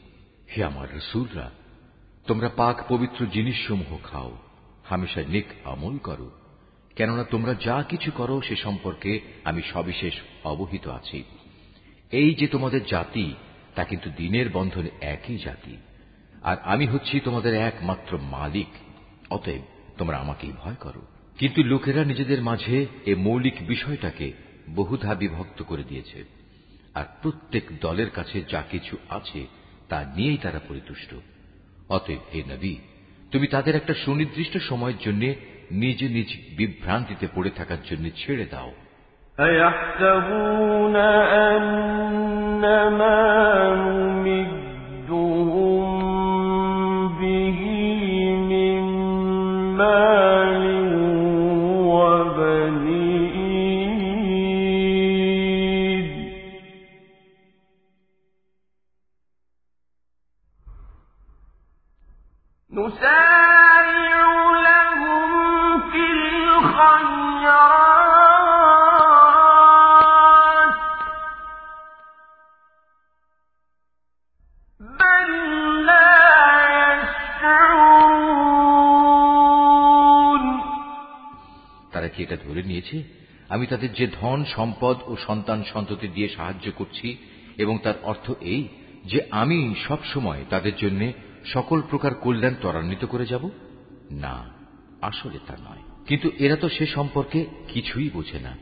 হে 0.57 0.65
আমার 0.65 0.97
রসুলরা, 0.97 1.51
তোমরা 2.27 2.49
পাক 2.49 2.85
পবিত্র 2.89 3.27
জিনিসসমূহ 3.27 3.99
খাও 4.03 4.39
হামেশা 4.85 5.23
নেক 5.29 5.45
আমল 5.65 5.99
করো। 5.99 6.31
কেননা 6.97 7.25
তোমরা 7.25 7.55
যা 7.55 7.83
কিছু 7.83 8.11
করো 8.11 8.41
সে 8.41 8.57
সম্পর্কে 8.57 9.21
আমি 9.45 9.63
সবিশেষ 9.73 10.15
অবহিত 10.45 10.89
আছি। 10.89 11.25
এই 12.13 12.35
যে 12.35 12.47
তোমাদের 12.47 12.85
জাতি, 12.85 13.35
তা 13.75 13.85
কিন্তু 13.85 14.11
দিনের 14.11 14.51
বন্ধনে 14.51 14.91
একই 15.01 15.39
জাতি। 15.39 15.77
আর 16.43 16.57
আমি 16.65 16.87
হচ্ছি 16.87 17.21
তোমাদের 17.21 17.55
একমাত্র 17.55 18.19
মালিক, 18.19 18.67
অতএব 19.33 19.63
তোমরা 20.00 20.18
আমাকেই 20.18 20.54
ভয় 20.58 20.78
করো 20.80 21.02
কিন্তু 21.38 21.60
লোকেরা 21.64 22.02
নিজেদের 22.04 22.42
মাঝে 22.42 22.76
এ 23.06 23.14
মৌলিক 23.16 23.58
বিষয়টাকে 23.68 24.28
বহুধা 24.76 25.12
বিভক্ত 25.16 25.60
করে 25.64 25.84
দিয়েছে 25.84 26.20
আর 26.94 27.06
প্রত্যেক 27.22 27.66
দলের 27.82 28.10
কাছে 28.10 28.38
যা 28.50 28.62
কিছু 28.72 28.96
আছে 29.10 29.42
তা 29.90 29.98
নিয়েই 30.16 30.38
তারা 30.38 30.60
পরিতুষ্ট 30.68 31.12
অতএব 31.90 32.22
হে 32.34 32.42
নবী 32.50 32.74
তুমি 33.32 33.48
তাদের 33.48 33.74
একটা 33.76 33.94
সুনির্দিষ্ট 33.94 34.58
সময়ের 34.60 35.00
জন্য 35.06 35.24
নিজ 35.72 36.00
নিজ 36.08 36.30
বিভ্রান্তিতে 36.58 37.28
পড়ে 37.36 37.50
থাকার 37.50 37.82
জন্য 37.90 38.06
ছেড়ে 38.16 38.46
দাও 38.46 38.72
أيحسبون 39.40 40.96
أنما 41.48 43.18
نمدهم 43.76 44.59
এটা 82.31 82.45
ধরে 82.49 82.63
নিয়েছে, 82.63 83.03
আমি 83.49 83.67
তাদের 83.67 83.93
যে 83.93 84.07
ধন, 84.21 84.45
সম্পদ 84.45 84.97
ও 85.07 85.17
সন্তান 85.17 85.65
সন্ততি 85.73 86.09
দিয়ে 86.09 86.29
সাহায্য 86.29 86.71
করছি 86.77 87.17
এবং 87.59 87.79
তার 87.83 87.95
অর্থ 88.03 88.31
এই 88.41 88.69
যে 89.05 89.21
আমি 89.31 89.75
সব 89.89 89.99
সময় 90.05 90.45
তাদের 90.51 90.77
জন্য 90.77 91.13
সকল 91.45 91.83
প্রকার 91.91 92.15
কল্যাণ 92.15 92.55
ত্বরান্বিত 92.61 93.05
করে 93.05 93.27
যাব? 93.27 93.51
না, 94.11 94.45
আসলে 95.03 95.39
তা 95.47 95.57
নয়। 95.57 95.83
কিন্তু 96.07 96.31
এরা 96.39 96.57
তো 96.57 96.69
সে 96.69 96.87
সম্পর্কে 96.87 97.47
কিছুই 97.69 98.11
বোঝে 98.13 98.39
না। 98.39 98.57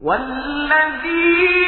والذين 0.00 1.59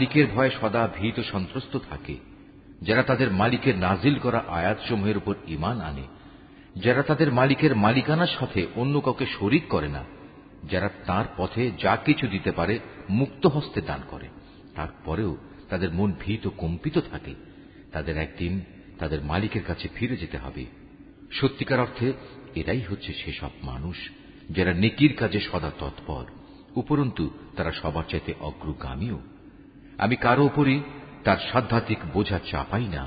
মালিকের 0.00 0.26
ভয়ে 0.26 0.50
সদা 0.60 0.88
ভীত 1.00 1.20
সন্ত্রস্ত 1.20 1.78
থাকে। 1.90 2.16
যারা 2.82 3.02
তাদের 3.02 3.32
মালিকের 3.32 3.78
নাজিল 3.78 4.18
করা 4.18 4.44
আয়াতসমূহের 4.48 5.16
উপর 5.16 5.34
ইমান 5.48 5.80
আনে, 5.80 6.02
যারা 6.76 7.02
তাদের 7.02 7.32
মালিকের 7.32 7.76
মালিকানার 7.76 8.26
সাথে 8.26 8.66
অন্য 8.74 9.00
কাউকে 9.00 9.26
শরিক 9.40 9.68
করে 9.68 9.88
না, 9.88 10.04
যারা 10.70 10.90
তার 11.06 11.24
পথে 11.36 11.70
যা 11.82 11.96
কিছু 11.96 12.26
দিতে 12.26 12.52
পারে 12.52 12.78
মুক্ত 13.10 13.46
হস্তে 13.46 13.80
দান 13.80 14.00
করে। 14.08 14.28
তারপরেও 14.74 15.36
তাদের 15.68 15.94
মন 15.94 16.12
ভীত 16.20 16.48
কম্পিত 16.56 16.98
থাকে। 16.98 17.34
তাদের 17.92 18.16
একদিন 18.16 18.60
তাদের 18.98 19.22
মালিকের 19.22 19.64
কাছে 19.64 19.88
ফিরে 19.94 20.16
যেতে 20.16 20.38
হবে। 20.38 20.66
সত্যিকার 21.32 21.80
অর্থে 21.80 22.12
এরাই 22.54 22.80
হচ্ছে 22.80 23.12
সেসব 23.12 23.50
মানুষ 23.62 23.96
যারা 24.50 24.72
নেকির 24.72 25.16
কাজে 25.16 25.40
সদা 25.40 25.70
তৎপর। 25.78 26.24
উপরন্তু 26.76 27.30
তারা 27.56 27.72
সবার 27.72 28.04
চাইতে 28.08 28.34
অগ্রগামীও। 28.40 29.18
আমি 29.99 30.15
কারো 30.15 30.43
উপরই 30.45 30.79
তার 31.23 31.39
সাধ্যাত্মিক 31.51 32.01
বোঝা 32.13 32.39
চাপাই 32.51 32.87
না 32.87 33.03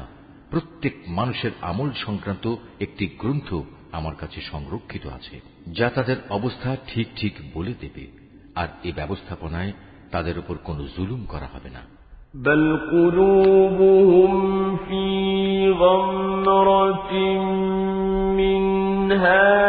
প্রত্যেক 0.50 0.94
মানুষের 1.08 1.52
আমল 1.62 1.90
সংক্রান্ত 2.04 2.44
একটি 2.80 3.04
গ্রন্থ 3.18 3.48
আমার 3.92 4.14
কাছে 4.14 4.40
সংরক্ষিত 4.52 5.04
আছে 5.08 5.36
যা 5.68 5.88
তাদের 5.90 6.18
অবস্থা 6.30 6.70
ঠিক 6.86 7.08
ঠিক 7.16 7.34
বলে 7.54 7.74
দেবে 7.80 8.04
আর 8.54 8.68
এ 8.84 8.90
ব্যবস্থাপনায় 8.92 9.72
তাদের 10.10 10.36
উপর 10.38 10.56
কোনো 10.58 10.82
জুলুম 10.96 11.20
করা 11.24 11.48
হবে 11.54 11.70
না 11.70 11.82
بل 12.38 12.62
قلوبهم 12.88 14.32
في 14.78 15.06
غمرة 15.72 17.12
من 18.32 18.62
هذا 19.14 19.61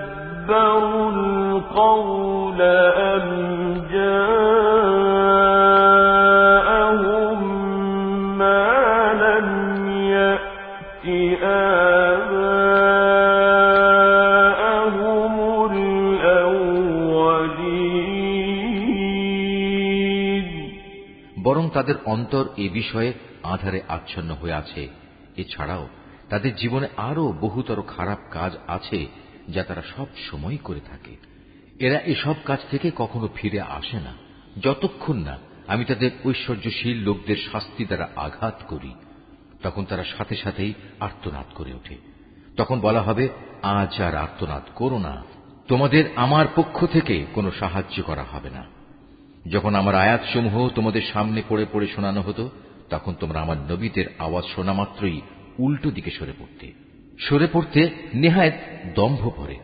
القول 1.12 2.62
أم 3.12 3.28
جاءهم 6.10 7.40
ما 8.38 8.68
لم 9.14 9.48
يأت 10.10 11.06
آباءهم 14.00 15.34
الأولين 19.80 20.48
বরং 21.44 21.66
তাদের 21.74 21.98
অন্তর 22.06 22.46
এ 22.58 22.66
বিষয়ে 22.70 23.12
আধারে 23.44 23.80
আচ্ছন্ন 23.88 24.30
হয়ে 24.42 24.54
আছে 24.54 24.82
এছাড়াও 25.38 25.84
তাদের 26.29 26.57
জীবনে 26.57 26.89
আরও 26.97 27.33
বহুতর 27.41 27.83
খারাপ 27.83 28.19
কাজ 28.31 28.57
আছে 28.69 29.07
যা 29.49 29.65
তারা 29.65 29.83
সব 29.97 30.07
সময় 30.31 30.57
করে 30.57 30.81
থাকে। 30.81 31.17
এরা 31.79 31.99
এসব 32.01 32.35
কাজ 32.45 32.59
থেকে 32.71 32.91
কখনো 32.97 33.29
ফিরে 33.35 33.61
আসে 33.61 33.97
না। 33.97 34.15
যতক্ষণ 34.63 35.17
না 35.17 35.39
আমি 35.67 35.85
তাদের 35.85 36.11
ঐশ্বর্যশীল 36.25 36.97
লোকদের 36.97 37.37
শাস্তি 37.53 37.85
দ্বারা 37.85 38.09
আঘাত 38.17 38.61
করি, 38.69 38.95
তখন 39.63 39.85
তারা 39.85 40.05
সাথে 40.05 40.37
সাথেই 40.37 40.75
আর্তনাদ 41.01 41.47
করে 41.55 41.75
ওঠে। 41.75 41.97
তখন 42.57 42.81
বলা 42.81 43.03
হবে, 43.03 43.29
আজ 43.63 44.01
আর 44.01 44.15
আর্তনাদ 44.15 44.63
করো 44.75 44.99
না। 44.99 45.25
তোমাদের 45.69 46.05
আমার 46.17 46.47
পক্ষ 46.57 46.87
থেকে 46.87 47.27
কোনো 47.35 47.51
সাহায্য 47.59 48.03
করা 48.03 48.23
হবে 48.23 48.51
না। 48.51 48.65
যখন 49.51 49.75
আমার 49.75 49.95
আয়াতসমূহ 49.95 50.69
তোমাদের 50.69 51.03
সামনে 51.13 51.43
পড়ে 51.49 51.67
পড়ে 51.73 51.87
শোনানো 51.87 52.21
হতো, 52.21 52.51
তখন 52.91 53.15
তোমরা 53.15 53.41
আমার 53.41 53.57
নবীদের 53.59 54.07
আওয়াজ 54.19 54.45
শোনা 54.45 54.73
মাত্রই 54.73 55.21
উল্টো 55.60 55.90
দিকে 55.92 56.12
সরে 56.12 56.34
পড়তে 56.40 56.68
সরে 57.20 57.48
পড়তে 57.48 57.82
নেহায়ত 58.14 58.58
দম্ভ 58.96 59.22
পরে 59.38 59.58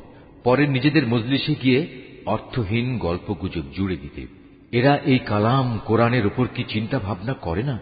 পরে 0.43 0.63
নিজেদের 0.67 1.05
মজলিসে 1.07 1.53
গিয়ে 1.55 1.79
অর্থহীন 2.25 2.87
গল্পগুজব 2.97 3.65
জুড়ে 3.73 3.97
দিতে 3.97 4.23
এরা 4.71 4.93
এই 5.05 5.19
কালাম 5.25 5.67
কোরআনের 5.85 6.25
উপর 6.25 6.45
কি 6.47 6.63
চিন্তা 6.69 6.97
ভাবনা 6.99 7.33
করে 7.41 7.63
না 7.63 7.77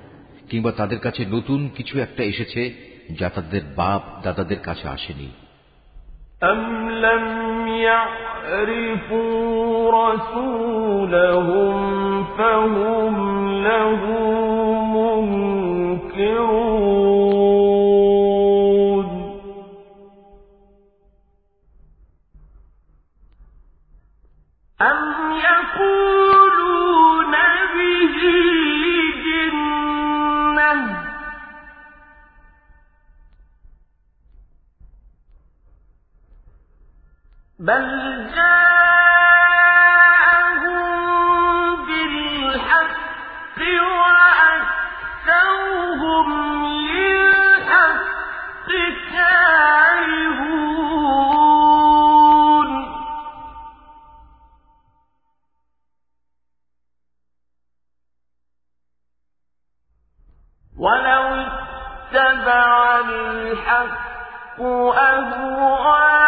কিংবা 0.50 0.72
তাদের 0.72 1.00
কাছে 1.00 1.22
নতুন 1.26 1.60
কিছু 1.76 1.96
একটা 2.00 2.24
এসেছে 2.24 2.62
যা 3.10 3.28
তাদের 3.30 3.64
বাপ 3.76 4.02
দাদাদের 4.24 4.60
কাছে 4.60 4.86
আসেনি 4.88 5.30
أم 6.44 6.90
لم 7.00 7.26
يعرفوا 7.84 9.32
رسولهم 10.04 11.78
فهم 12.38 13.16
له 13.64 14.02
ولو 60.79 61.45
اتبع 62.15 63.01
الحق 63.01 64.61
أهواءهم 64.61 66.28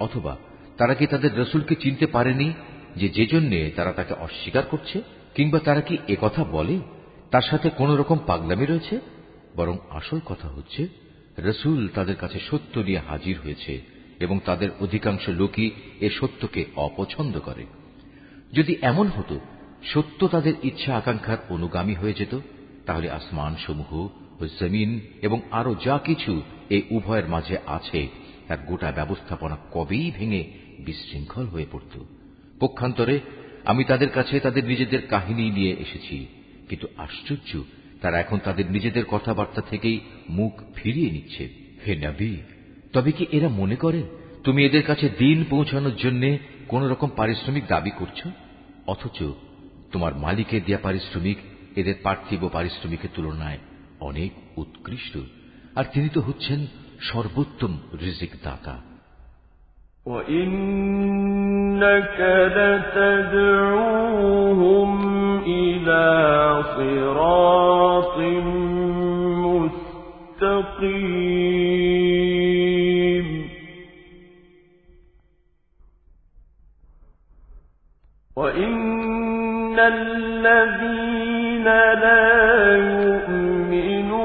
অথবা 0.00 0.36
তারা 0.78 0.94
কি 0.94 1.06
তাদের 1.06 1.40
রসুলকে 1.40 1.74
চিনতে 1.74 2.06
পারেনি 2.06 2.52
যে 2.96 3.08
যে 3.08 3.26
জন্যে 3.26 3.72
তারা 3.76 3.92
তাকে 3.92 4.14
অস্বীকার 4.14 4.62
করছে? 4.70 5.02
কিংবা 5.34 5.58
তারা 5.58 5.80
কি 5.80 5.98
একথা 6.08 6.44
বলে? 6.44 6.78
তার 7.30 7.42
সাথে 7.42 7.70
কোন 7.70 7.96
রকম 7.96 8.18
পাগলামি 8.26 8.66
রয়েছে? 8.66 9.00
বরং 9.56 9.76
আসল 9.90 10.20
কথা 10.26 10.48
হচ্ছে 10.48 11.05
রসুল 11.38 11.88
তাদের 11.88 12.16
কাছে 12.16 12.38
সত্য 12.50 12.78
নিয়ে 12.78 12.98
হাজির 12.98 13.36
হয়েছে 13.44 13.80
এবং 14.20 14.40
তাদের 14.44 14.68
অধিকাংশ 14.80 15.28
লোকই 15.28 15.70
এ 16.00 16.10
সত্যকে 16.10 16.64
অপছন্দ 16.76 17.38
করে। 17.38 17.66
যদি 18.52 18.76
এমন 18.82 19.06
হতো, 19.06 19.40
সত্য 19.82 20.28
তাদের 20.28 20.54
ইচ্ছা 20.62 20.96
আকাঙ্ক্ষার 20.96 21.38
অনুগামী 21.48 21.94
হয়ে 21.94 22.12
যেত, 22.12 22.40
তাহলে 22.86 23.10
আসমান 23.10 23.56
সমূহ 23.66 24.08
ও 24.40 24.46
জমিন 24.60 25.00
এবং 25.22 25.40
আরও 25.50 25.74
যা 25.84 25.98
কিছু 25.98 26.42
এই 26.70 26.82
উভয়ের 26.90 27.28
মাঝে 27.28 27.58
আছে, 27.66 28.08
তার 28.48 28.58
গোটা 28.66 28.92
ব্যবস্থাপনা 28.92 29.56
কবেই 29.72 30.12
ভেঙে 30.18 30.44
বিশৃঙ্খল 30.78 31.46
হয়ে 31.46 31.66
পড়ত। 31.72 32.04
পক্ষান্তরে 32.60 33.20
আমি 33.64 33.84
তাদের 33.84 34.08
কাছে 34.08 34.40
তাদের 34.40 34.64
নিজেদের 34.64 35.06
কাহিনী 35.06 35.50
নিয়ে 35.50 35.76
এসেছি, 35.80 36.26
কিন্তু 36.68 36.86
আশ্চর্য 36.96 37.62
তারা 38.00 38.20
এখন 38.20 38.38
তাদের 38.44 38.70
নিজেদের 38.70 39.04
কথাবার্তা 39.04 39.62
থেকেই 39.62 40.00
মুখ 40.28 40.52
ফিরিয়ে 40.74 41.10
নিচ্ছে। 41.10 41.48
হে 41.86 41.96
নবী, 41.96 42.36
তবে 42.92 43.12
কি 43.12 43.26
এরা 43.32 43.48
মনে 43.48 43.76
করে 43.76 44.02
তুমি 44.44 44.64
এদের 44.64 44.82
কাছে 44.82 45.08
দিন 45.08 45.44
পৌঁছানোর 45.50 45.96
জন্য 45.96 46.36
কোন 46.68 46.88
রকম 46.88 47.08
পারিশ্রমিক 47.16 47.66
দাবি 47.66 47.90
করছ? 47.90 48.26
অথচ 48.86 49.22
তোমার 49.92 50.14
মালিকের 50.14 50.64
দেয়া 50.64 50.78
পারিশ্রমিক 50.82 51.38
এদের 51.76 51.94
পার্থিব 52.02 52.48
পারিশ্রমিকের 52.52 53.10
তুলনায় 53.14 53.58
অনেক 54.00 54.32
উৎকৃষ্ট। 54.56 55.18
আর 55.74 55.84
তিনি 55.92 56.08
তো 56.08 56.20
হচ্ছেন 56.20 56.66
সর্বোত্তম 57.00 57.78
রিজিক 58.00 58.30
দাতা 58.42 58.82
وإنك 61.76 62.20
لتدعوهم 62.96 63.70
إلى 65.46 66.62
صراط 66.76 68.18
مستقيم 70.36 71.06
وإن 78.36 79.78
الذين 79.78 81.64
لا 81.64 82.76
يؤمنون 82.76 84.18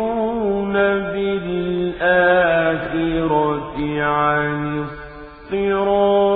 بالآخرة 1.13 2.21
عن 4.03 4.85
الصراط 5.51 6.30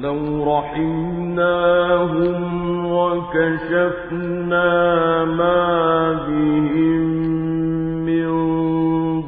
ولو 0.00 0.44
رحمناهم 0.58 2.36
وكشفنا 2.92 4.68
ما 5.24 6.12
بهم 6.12 7.02
من 8.08 8.30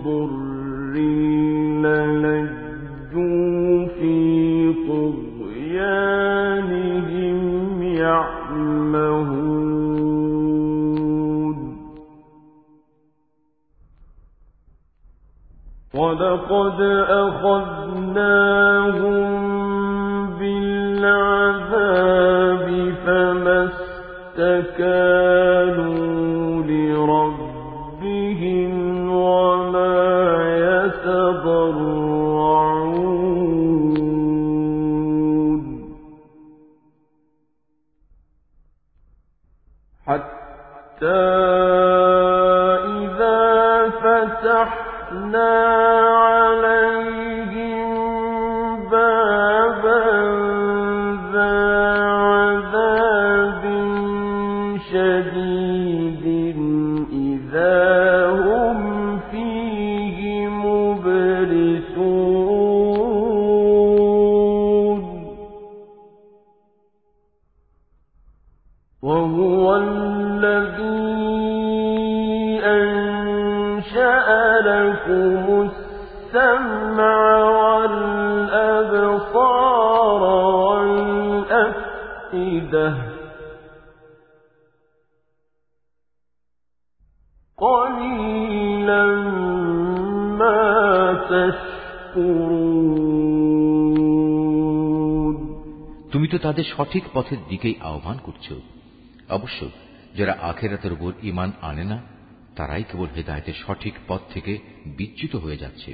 ضر 0.02 0.94
للجوا 2.24 3.86
في 3.86 4.16
طغيانهم 4.88 6.12
يعمهون. 7.82 9.42
ولقد 15.94 16.80
أخذناهم 17.08 18.02
تكانوا 24.36 26.11
والأفئدة 82.31 82.87
قليلا 87.59 89.03
ما 90.33 90.61
تشكرون 91.25 92.57
তুমি 96.13 96.27
তো 96.27 96.37
তাদের 96.37 96.65
সঠিক 96.75 97.03
পথের 97.13 97.39
দিকেই 97.49 97.75
আহ্বান 97.81 98.17
করছ 98.17 98.47
অবশ্য 99.29 99.59
যারা 100.15 100.33
আখেরাতের 100.41 100.91
উপর 100.93 101.11
ইমান 101.23 101.49
আনে 101.61 101.85
না 101.85 101.97
তারাই 102.55 102.83
কেবল 102.83 103.09
হেদায়তের 103.15 103.57
সঠিক 103.65 103.95
পথ 104.07 104.21
থেকে 104.33 104.53
বিচ্যুত 104.97 105.33
হয়ে 105.35 105.61
যাচ্ছে 105.63 105.91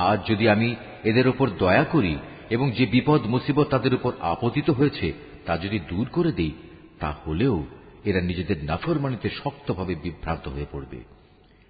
আজ 0.00 0.18
যদি 0.28 0.44
আমি 0.48 0.68
এদের 1.04 1.26
উপর 1.28 1.46
দয়া 1.58 1.84
করি 1.84 2.14
এবং 2.50 2.66
যে 2.70 2.84
বিপদ 2.86 3.20
মুসিবত 3.26 3.66
তাদের 3.68 3.92
উপর 3.94 4.12
আপতিত 4.22 4.68
হয়েছে 4.70 5.08
তা 5.47 5.57
যদি 5.57 5.79
দূর 5.79 6.07
করে 6.11 6.31
দেই 6.31 6.51
তা 6.99 7.11
হলেও 7.11 7.65
এরা 8.05 8.21
নিজেদের 8.21 8.63
নাফরমানিতে 8.63 9.29
শক্তভাবে 9.43 9.95
বিভ্রান্ত 9.95 10.47
হয়ে 10.47 10.65
পড়বে। 10.71 11.03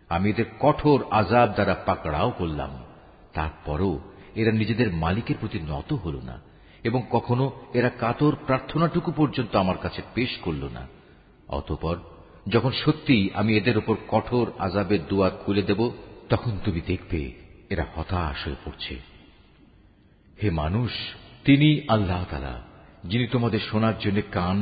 আমি 0.09 0.29
এদের 0.29 0.45
কঠোর 0.59 1.05
আজাব 1.11 1.49
দ্বারা 1.49 1.73
পাকড়াও 1.73 2.31
করলাম। 2.31 2.83
তারপরও 3.33 3.99
এরা 4.35 4.51
নিজেদের 4.51 4.93
মালিকের 4.93 5.35
প্রতি 5.39 5.59
নত 5.59 5.93
হল 5.93 6.19
না 6.23 6.41
এবং 6.83 7.03
কখনো 7.11 7.51
এরা 7.73 7.89
কাতর 7.89 8.35
প্রার্থনাটুকু 8.45 9.11
পর্যন্ত 9.11 9.55
আমার 9.55 9.77
কাছে 9.77 10.01
পেশ 10.13 10.37
করল 10.41 10.69
না। 10.73 10.87
অতপর 11.47 11.97
যখন 12.47 12.71
সত্যিই 12.71 13.29
আমি 13.33 13.57
এদের 13.57 13.77
উপর 13.77 13.95
কঠোর 14.07 14.51
আজাবের 14.59 15.07
দুয়ার 15.07 15.31
খুলে 15.31 15.61
দেব, 15.61 15.91
তখন 16.29 16.59
তুমি 16.65 16.81
দেখবে 16.81 17.31
এরা 17.69 17.85
হতাশ 17.95 18.45
হয়ে 18.45 18.55
পড়ছে। 18.65 18.99
হে 20.43 20.49
মানুষ, 20.49 20.91
তিনি 21.45 21.81
আল্লাহ 21.87 22.25
তালা 22.31 22.66
যিনি 23.04 23.26
তোমাদের 23.26 23.60
শোনার 23.70 23.96
জন্য 23.98 24.18
কান 24.30 24.58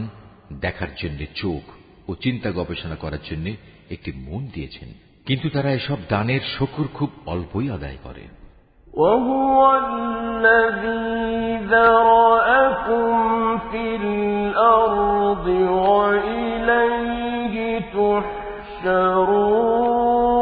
দেখার 0.60 0.92
জন্য 1.02 1.20
চোখ 1.34 1.64
ও 2.08 2.14
চিন্তা 2.14 2.48
গবেষণা 2.50 2.96
করার 2.96 3.22
জন্য 3.30 3.46
একটি 3.90 4.10
মন 4.26 4.42
দিয়েছেন 4.54 4.88
কিন্তু 5.26 5.46
তারা 5.50 5.70
এসব 5.72 5.98
দানের 6.08 6.42
শকুর 6.58 6.86
খুব 6.94 7.10
অল্পই 7.26 7.68
আদায় 7.70 8.00
করে 8.04 8.24
وهو 8.94 9.58
الذي 9.76 11.06
ذرأكم 11.66 13.08
في 13.60 13.84
الأرض 13.96 15.46
وإليه 15.86 17.54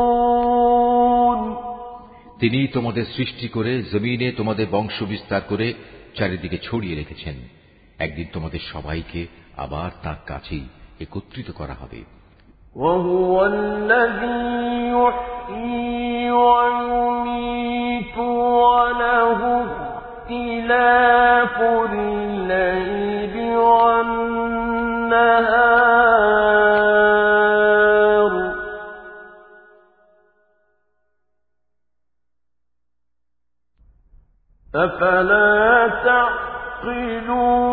تحشرون 0.09 1.41
তিনি 2.39 2.59
তোমাদের 2.67 3.05
সৃষ্টি 3.17 3.47
করে 3.49 3.73
জমিনে 3.83 4.29
তোমাদের 4.33 4.67
বংশ 4.71 4.97
বিস্তার 5.03 5.43
করে 5.49 5.67
চারিদিকে 6.15 6.59
ছড়িয়ে 6.59 6.97
রেখেছেন 6.97 7.37
একদিন 7.99 8.27
তোমাদের 8.33 8.63
সবাইকে 8.73 9.21
আবার 9.57 9.91
তার 10.03 10.19
কাছেই 10.31 10.65
একত্রিত 11.01 11.49
করা 11.61 11.77
হবে 11.83 12.01
وهو 12.77 13.35
الذي 13.47 14.43
يحيي 14.95 16.31
ويميت 16.33 18.17
وله 18.63 19.41
اختلاف 19.65 21.57
الليل 21.91 23.35
والنهار 27.19 28.33
أفلا 34.75 35.89
تعقلون 36.05 37.72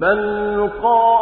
بل 0.00 0.70
قال 0.82 1.17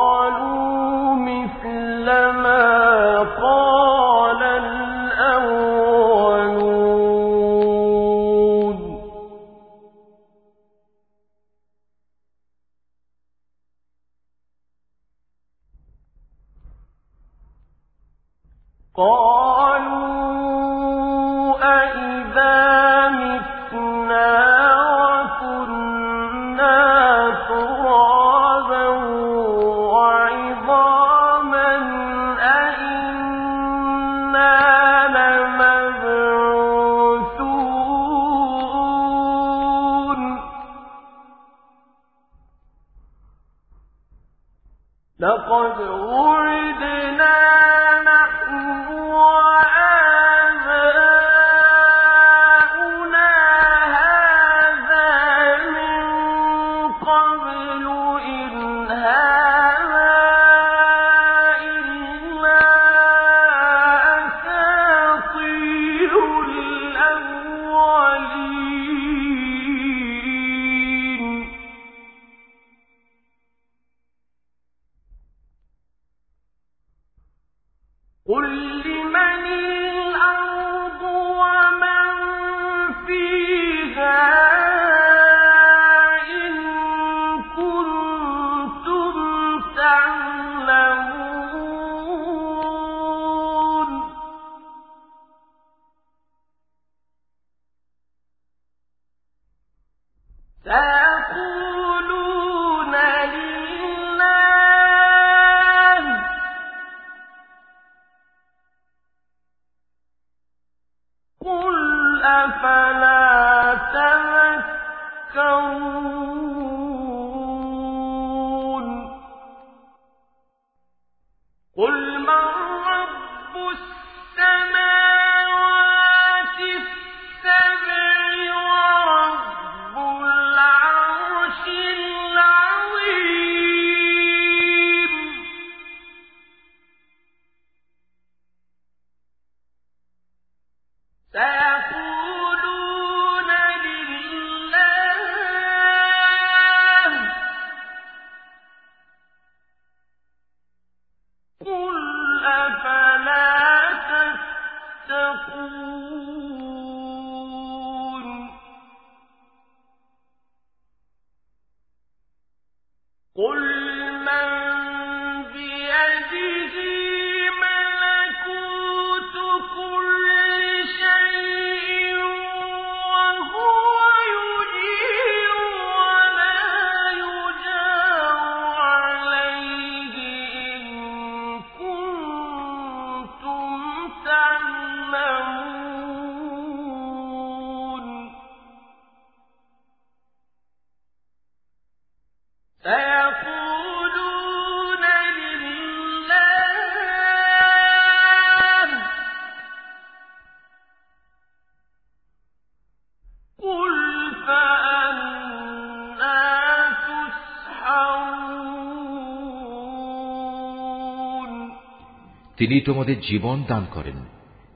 তিনি 212.69 212.81
তোমাদের 212.81 213.21
জীবন 213.21 213.65
দান 213.69 213.87
করেন, 213.91 214.25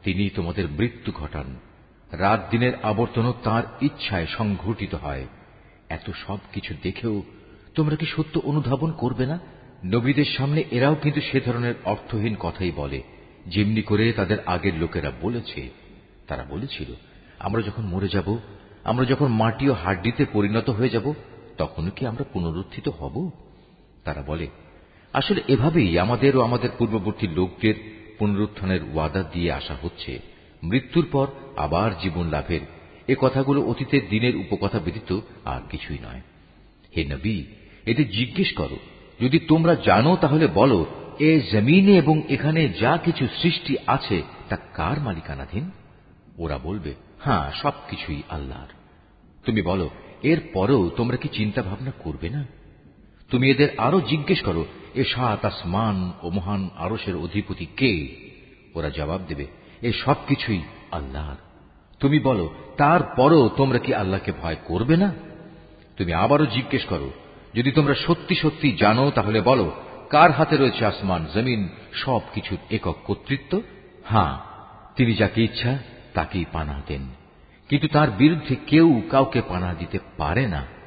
তিনি 0.05 0.31
তোমাদের 0.31 0.69
মৃত্যু 0.69 1.13
ঘটান। 1.13 1.57
রাত 2.13 2.47
দিনের 2.51 2.73
আবর্তনও 2.83 3.35
তার 3.45 3.63
ইচ্ছায় 3.81 4.27
সংঘটিত 4.27 4.95
হয়। 4.95 5.27
এত 5.89 6.11
সব 6.27 6.39
কিছু 6.53 6.75
দেখেও 6.83 7.23
তোমরা 7.75 7.97
কি 7.97 8.07
সত্য 8.07 8.41
অনুধাবন 8.45 8.93
করবে 8.93 9.27
না? 9.27 9.39
নবীদের 9.85 10.25
সামনে 10.25 10.65
এরাও 10.71 10.95
কিন্তু 10.95 11.21
সে 11.21 11.41
ধরনের 11.41 11.75
অর্থহীন 11.85 12.37
কথাই 12.41 12.71
বলে। 12.71 13.03
যেমনি 13.47 13.83
করে 13.83 14.13
তাদের 14.13 14.39
আগের 14.47 14.79
লোকেরা 14.79 15.13
বলেছে, 15.21 15.71
তারা 16.27 16.45
বলেছিল, 16.49 16.93
আমরা 17.39 17.63
যখন 17.63 17.83
মরে 17.83 18.09
যাব, 18.09 18.39
আমরা 18.85 19.05
যখন 19.05 19.29
মাটি 19.29 19.71
ও 19.71 19.73
হাড্ডিতে 19.73 20.25
পরিণত 20.33 20.71
হয়ে 20.71 20.89
যাব, 20.89 21.15
তখন 21.59 21.91
কি 21.91 22.07
আমরা 22.07 22.25
পুনরুত্থিত 22.33 22.89
হব? 22.89 23.31
তারা 24.05 24.23
বলে 24.23 24.47
আসলে 25.13 25.41
এভাবেই 25.49 25.99
আমাদের 25.99 26.37
ও 26.37 26.41
আমাদের 26.41 26.71
পূর্ববর্তী 26.79 27.27
লোকদের 27.27 27.75
পুনরুত্থানের 28.19 28.81
ওয়াদা 28.95 29.23
দিয়ে 29.23 29.53
আসা 29.53 29.77
হচ্ছে। 29.83 30.21
মৃত্যুর 30.63 31.07
পর 31.13 31.27
আবার 31.57 31.99
জীবন 31.99 32.29
লাভের। 32.29 32.61
এ 33.09 33.15
কথাগুলো 33.21 33.63
অতীতের 33.63 34.09
দিনের 34.09 34.37
উপকথা 34.37 34.79
ব্যতীত 34.79 35.21
আর 35.45 35.61
কিছুই 35.71 35.99
নয়। 35.99 36.21
হে 36.97 37.05
নবী 37.05 37.45
এতে 37.87 38.05
জিজ্ঞেস 38.05 38.53
করো। 38.53 38.77
যদি 39.21 39.39
তোমরা 39.39 39.75
জানো, 39.75 40.17
তাহলে 40.17 40.47
বলো, 40.47 40.87
এ 41.19 41.41
জমিনে 41.53 41.97
এবং 41.97 42.23
এখানে 42.29 42.69
যা 42.69 42.99
কিছু 43.05 43.27
সৃষ্টি 43.43 43.77
আছে, 43.87 44.23
তা 44.49 44.57
কার 44.57 45.01
মালিকানাধীন? 45.01 45.71
ওরা 46.39 46.59
বলবে 46.59 46.95
হ্যাঁ 47.25 47.51
সবকিছুই 47.63 48.23
আল্লাহর। 48.29 48.73
তুমি 49.47 49.63
বলো 49.63 49.91
এর 50.23 50.41
পরেও 50.53 50.91
তোমরা 50.91 51.17
কি 51.17 51.29
চিন্তা 51.33 51.63
ভাবনা 51.63 51.93
করবে 51.99 52.29
না? 52.29 52.60
তুমি 53.31 53.51
এদের 53.51 53.69
আরও 53.79 54.01
জিজ্ঞেস 54.01 54.43
করো, 54.43 54.67
এ 54.95 55.05
সাত 55.05 55.45
আসমান 55.45 56.13
ও 56.23 56.31
মহান 56.31 56.71
আরসের 56.77 57.17
অধিপতি 57.17 57.67
কে? 57.67 58.09
ওরা 58.75 58.91
জবাব 58.91 59.21
দেবে, 59.29 59.47
এ 59.83 59.93
সবকিছুই 59.93 60.63
আল্লাহর। 60.91 61.35
তুমি 62.01 62.19
বলো, 62.19 62.55
তারপরও 62.77 63.49
তোমরা 63.49 63.79
কি 63.79 63.95
আল্লাহকে 63.95 64.33
ভয় 64.43 64.57
করবে 64.65 64.97
না? 64.97 65.15
তুমি 65.97 66.13
আবারও 66.13 66.47
জিজ্ঞেস 66.47 66.85
করো, 66.85 67.11
যদি 67.55 67.71
তোমরা 67.71 67.95
সত্যি 67.95 68.35
সত্যি 68.35 68.73
জানো, 68.73 69.11
তাহলে 69.11 69.41
বলো, 69.41 69.73
কার 70.11 70.33
হাতে 70.33 70.57
রয়েছে 70.57 70.87
আসমান, 70.87 71.27
জমিন 71.35 71.69
সব 71.93 72.21
কিছুর 72.35 72.59
একক 72.71 72.97
কর্তৃত্ব? 73.05 73.63
হ্যাঁ 74.05 74.39
তিনি 74.97 75.15
যাকে 75.15 75.45
ইচ্ছা, 75.45 75.79
তাকেই 76.15 76.45
পানা 76.53 76.83
দেন। 76.87 77.09
কিন্তু 77.69 77.89
তার 77.89 78.11
বিরুদ্ধে 78.11 78.57
কেউ 78.67 79.03
কাউকে 79.11 79.43
পানা 79.49 79.75
দিতে 79.75 79.99
পারে 80.17 80.47
না। 80.47 80.80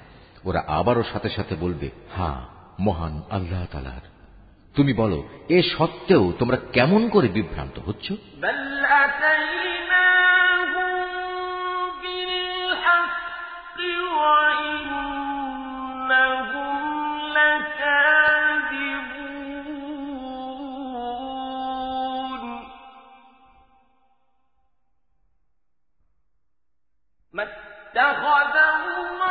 ওরা 0.44 0.60
আবারও 0.68 1.04
সাথে 1.12 1.30
সাথে 1.30 1.54
বলবে 1.54 1.88
হ্যাঁ 2.16 2.40
মহান 2.80 3.14
আল্লাহ 3.30 3.62
তালার 3.72 4.04
তুমি 4.74 4.92
বলো 4.92 5.18
এ 5.48 5.58
সত্ত্বেও 5.72 6.24
তোমরা 6.38 6.58
কেমন 6.72 7.02
করে 7.08 7.28
বিভ্রান্ত 7.28 7.76
হচ্ছ 7.78 8.06
ما 27.34 27.44
اتخذ 27.44 28.56
الله 28.74 29.21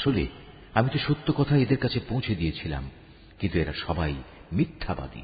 আসলে, 0.00 0.26
আমি 0.74 0.88
তো 0.92 0.98
সত্য 0.98 1.32
কথা 1.32 1.56
এদের 1.56 1.76
কাছে 1.76 2.00
পৌঁছে 2.08 2.34
দিয়েছিলাম, 2.34 2.90
কিন্তু 3.38 3.58
এরা 3.58 3.72
সবাই 3.86 4.14
মিথ্যাবাদী। 4.52 5.22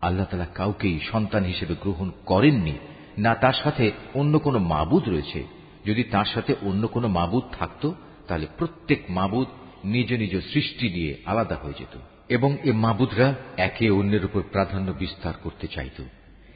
আল্লাহ 0.00 0.26
তালা 0.26 0.46
কাউকেই 0.46 1.00
সন্তান 1.12 1.44
হিসেবে 1.44 1.74
গ্রহণ 1.80 2.10
করেননি, 2.26 2.72
না 3.18 3.34
তার 3.34 3.52
সাথে 3.52 3.90
অন্য 4.14 4.38
কোনো 4.38 4.58
মাবুদ 4.58 5.08
রয়েছে। 5.08 5.44
যদি 5.84 6.04
তার 6.04 6.24
সাথে 6.24 6.54
অন্য 6.62 6.88
কোনো 6.88 7.08
মাবুদ 7.08 7.44
থাকত, 7.58 7.92
তাহলে 8.28 8.46
প্রত্যেক 8.58 9.02
মাবুদ 9.08 9.46
নিজ 9.84 10.12
নিজ 10.12 10.40
সৃষ্টি 10.52 10.90
নিয়ে 10.90 11.16
আলাদা 11.26 11.56
হয়ে 11.56 11.78
যেত। 11.78 11.98
এবং 12.28 12.56
এ 12.64 12.72
মাবুদরা 12.72 13.34
একে 13.56 13.90
অন্যের 13.90 14.24
উপর 14.24 14.42
প্রাধান্য 14.52 14.92
বিস্তার 14.92 15.34
করতে 15.42 15.66
চাইত। 15.66 16.02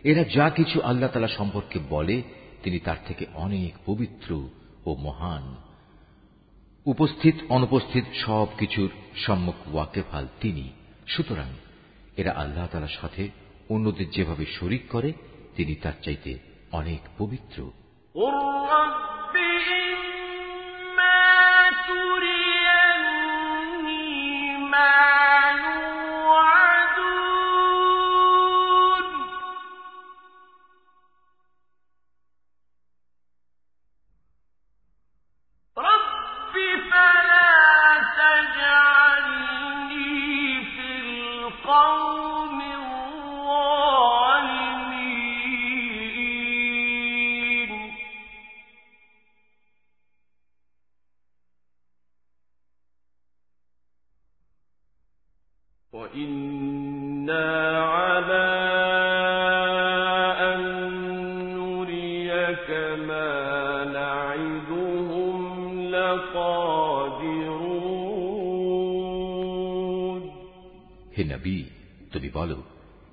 এরা 0.05 0.25
যা 0.35 0.51
কিছু 0.51 0.81
আল্লাহ 0.81 1.11
তালা 1.11 1.29
সম্পর্কে 1.29 1.79
বলে, 1.89 2.23
তিনি 2.63 2.79
তার 2.79 2.97
থেকে 3.07 3.27
অনেক 3.35 3.73
পবিত্র 3.87 4.49
ও 4.87 4.95
মহান। 4.95 5.70
উপস্থিত, 6.87 7.35
অনুপস্থিত 7.49 8.05
সব 8.15 8.47
কিছুর 8.59 8.91
সম্মুখ 9.17 9.75
ওয়াকেফাল 9.75 10.27
তিনি। 10.41 10.73
সুতরাং 11.07 11.49
এরা 12.17 12.33
আল্লাহ 12.33 12.67
তালার 12.67 12.89
সাথে 13.01 13.29
অন্যদের 13.71 14.11
যেভাবে 14.11 14.47
শরিক 14.47 14.89
করে, 14.89 15.13
তিনি 15.57 15.75
তার 15.75 15.93
চাইতে 16.03 16.39
অনেক 16.73 17.01
পবিত্র। 17.19 17.71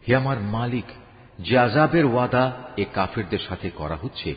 হে 0.07 0.13
আমার 0.17 0.39
মালিক 0.53 0.89
যে 1.39 1.55
আজাবের 1.59 2.07
ওয়াদা 2.07 2.45
এ 2.77 2.85
কাফেরদের 2.95 3.43
সাথে 3.49 3.69
করা 3.71 3.97
হচ্ছে 3.97 4.31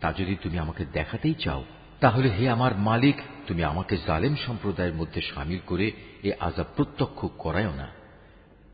তা 0.00 0.08
যদি 0.12 0.34
তুমি 0.36 0.56
আমাকে 0.58 0.82
দেখাতেই 0.92 1.34
চাও 1.34 1.62
তাহলে 2.00 2.28
হে 2.30 2.44
আমার 2.50 2.72
মালিক 2.78 3.16
তুমি 3.46 3.62
আমাকে 3.64 3.94
জালেম 4.06 4.34
সম্প্রদায়ের 4.36 4.94
মধ্যে 4.94 5.20
সামিল 5.22 5.60
করে 5.66 5.86
এ 6.22 6.30
আজাব 6.40 6.68
প্রত্যক্ষ 6.76 7.20
করায়ও 7.38 7.74
না 7.74 7.88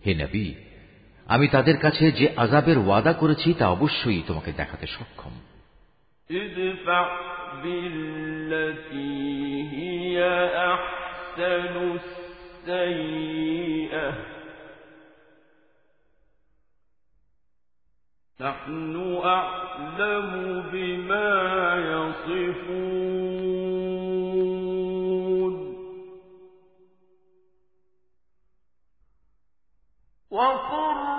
হে 0.06 0.12
নবী 0.14 0.46
আমি 1.26 1.46
তাদের 1.48 1.76
কাছে 1.76 2.04
যে 2.12 2.26
আজাবের 2.36 2.78
ওয়াদা 2.78 3.12
করেছি 3.12 3.48
তা 3.54 3.64
অবশ্যই 3.68 4.22
তোমাকে 4.26 4.50
দেখাতে 4.52 4.86
সক্ষম 4.86 5.34
السيئة 12.64 14.35
نحن 18.41 19.21
أعلم 19.23 20.63
بما 20.71 21.75
يصفون. 21.75 23.17
وقل 30.31 31.16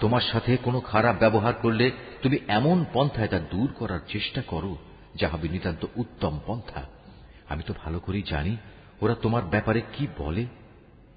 তোমার 0.00 0.20
সাথে 0.32 0.56
কোনো 0.56 0.80
খারাপ 0.80 1.16
ব্যবহার 1.18 1.54
করলে 1.54 1.90
তুমি 2.22 2.38
এমন 2.48 2.84
পন্থায় 2.92 3.28
তা 3.28 3.38
দূর 3.38 3.72
করার 3.78 4.00
চেষ্টা 4.08 4.42
করো, 4.46 4.76
যা 5.14 5.28
হবে 5.28 5.48
নিতান্ত 5.48 5.86
উত্তম 5.96 6.40
পন্থা। 6.46 6.82
আমি 7.48 7.62
তো 7.66 7.74
ভালো 7.84 7.98
করেই 7.98 8.22
জানি 8.22 8.56
ওরা 9.00 9.14
তোমার 9.14 9.42
ব্যাপারে 9.42 9.82
কি 9.92 10.06
বলে। 10.18 10.46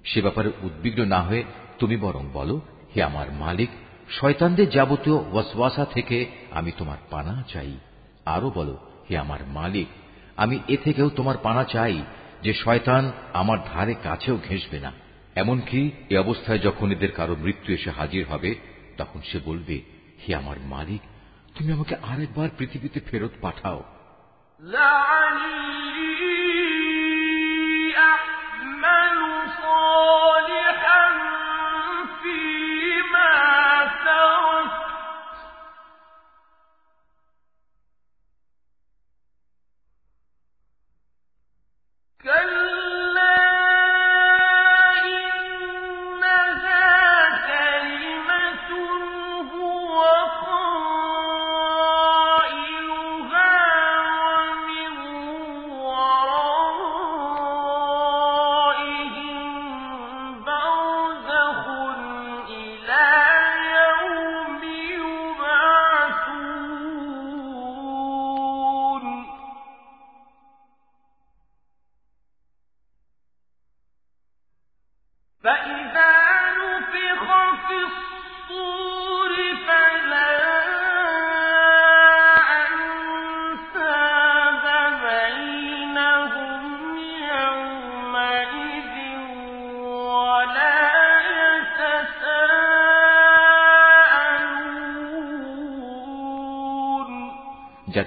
সে 0.04 0.22
ব্যাপারে 0.22 0.50
উদ্বিগ্ন 0.62 1.04
না 1.04 1.22
হয়ে 1.22 1.44
তুমি 1.78 1.96
বরং 1.96 2.26
বলো, 2.32 2.60
হে 2.96 3.02
আমার 3.02 3.32
মালিক, 3.32 3.70
শয়তানদের 4.10 4.70
যাবতীয় 4.70 5.16
ওয়াসওয়াসা 5.16 5.84
থেকে 5.84 6.26
আমি 6.50 6.72
তোমার 6.78 6.96
পানা 7.10 7.44
চাই। 7.52 7.78
আরও 8.24 8.50
বলো, 8.50 8.78
হে 9.10 9.18
আমার 9.18 9.38
মালিক, 9.46 9.86
আমি 10.36 10.58
এ 10.68 10.76
থেকেও 10.84 11.10
তোমার 11.10 11.36
পানা 11.42 11.64
চাই 11.64 12.02
যে 12.42 12.54
শয়তান 12.54 13.12
আমার 13.32 13.58
ধারে 13.74 13.94
কাছেও 14.02 14.38
ঘেঁষবে 14.48 14.80
না। 14.80 14.92
এমনকি 15.34 15.90
এ 16.10 16.18
অবস্থায় 16.18 16.58
যখন 16.58 16.90
এদের 16.92 17.12
কারও 17.12 17.36
মৃত্যু 17.40 17.74
এসে 17.74 17.90
হাজির 17.90 18.26
হবে 18.26 18.54
তখন 19.00 19.20
সে 19.20 19.38
বলবে 19.44 19.76
হে 20.22 20.30
আমার 20.34 20.58
মালিক 20.64 21.02
তুমি 21.54 21.70
আমাকে 21.72 21.94
আরেকবার 22.02 22.48
পৃথিবীতে 22.58 22.98
ফেরত 23.00 23.32
পাঠাও। 23.40 23.80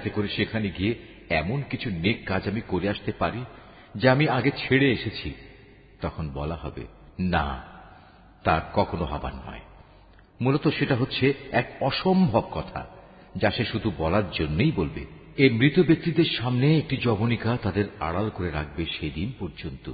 যাতে 0.04 0.20
করে 0.20 0.28
সেখানে 0.28 0.68
গিয়ে 0.78 0.94
এমন 1.30 1.62
কিছু 1.70 1.90
নেক 1.90 2.26
কাজ 2.26 2.48
আমি 2.48 2.60
করে 2.68 2.88
আসতে 2.88 3.12
পারি, 3.18 3.44
যা 3.96 4.12
আমি 4.12 4.28
আগে 4.28 4.50
ছেড়ে 4.56 4.92
এসেছি। 4.92 5.34
তখন 6.00 6.28
বলা 6.28 6.54
হবে, 6.54 6.84
না, 7.20 7.62
তা 8.44 8.70
কখনো 8.74 9.04
হবার 9.04 9.34
নয়। 9.34 9.60
মূলত 10.40 10.68
সেটা 10.68 10.94
হচ্ছে 10.94 11.32
এক 11.52 11.76
অসম্ভব 11.80 12.42
কথা, 12.50 12.86
যা 13.36 13.50
সে 13.50 13.64
শুধু 13.64 13.92
বলার 13.98 14.30
জন্যই 14.30 14.72
বলবে। 14.76 15.06
এই 15.36 15.50
মৃত 15.50 15.80
ব্যক্তিদের 15.80 16.24
সামনে 16.24 16.78
একটি 16.78 16.96
জবনিকা 16.96 17.58
তাদের 17.62 17.84
আড়াল 18.00 18.30
করে 18.30 18.50
রাখবে 18.50 18.86
সেদিন 19.00 19.32
পর্যন্ত, 19.38 19.92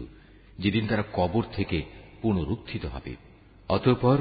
যেদিন 0.59 0.87
তারা 0.87 1.03
কবর 1.13 1.43
থেকে 1.53 1.83
পুনরুত্থিত 2.23 2.87
হবে। 2.87 3.17
অতঃপর 3.69 4.19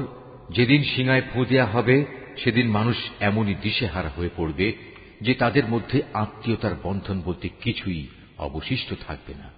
যেদিন 0.50 0.84
সিঙায় 0.84 1.22
ফু 1.32 1.44
দেয়া 1.44 1.66
হবে, 1.66 2.04
সেদিন 2.44 2.70
মানুষ 2.70 2.96
এমনই 3.20 3.54
দিশেহারা 3.54 4.08
হয়ে 4.08 4.30
পড়বে 4.36 4.89
যে 5.20 5.34
তাদের 5.34 5.66
মধ্যে 5.66 6.02
আত্মীয়তার 6.14 6.74
বন্ধন 6.82 7.20
বলতে 7.20 7.48
কিছুই 7.48 8.08
অবশিষ্ট 8.38 8.94
থাকবে 9.06 9.34
না। 9.34 9.50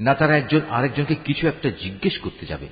না 0.00 0.14
তারা 0.14 0.36
একজন 0.36 0.60
আরেকজনকে 0.70 1.14
কিছু 1.14 1.48
একটা 1.48 1.70
জিজ্ঞেস 1.70 2.18
করতে 2.18 2.46
যাবে। 2.46 2.68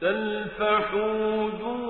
تلفح 0.00 0.94
وجوههم 0.94 1.89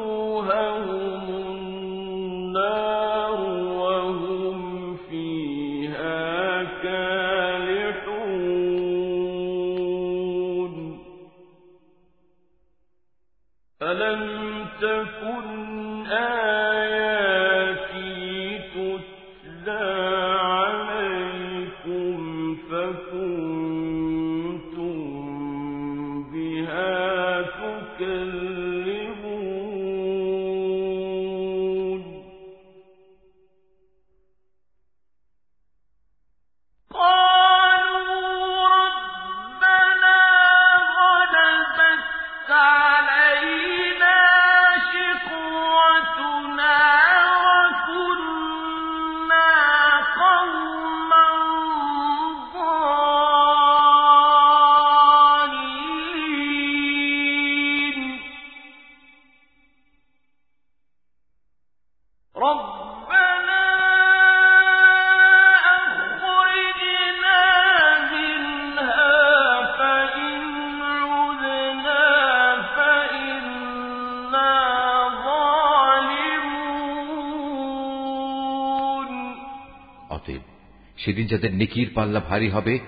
যাদের 81.30 81.54
নেকির 81.54 81.90
পাল্লা 81.94 82.20
ভারী 82.20 82.48
হবে, 82.48 82.78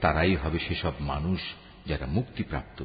তারাই 0.00 0.36
হবে 0.36 0.58
সেসব 0.58 0.92
মানুষ 1.00 1.40
যারা 1.86 2.06
মুক্তিপ্রাপ্ত। 2.06 2.84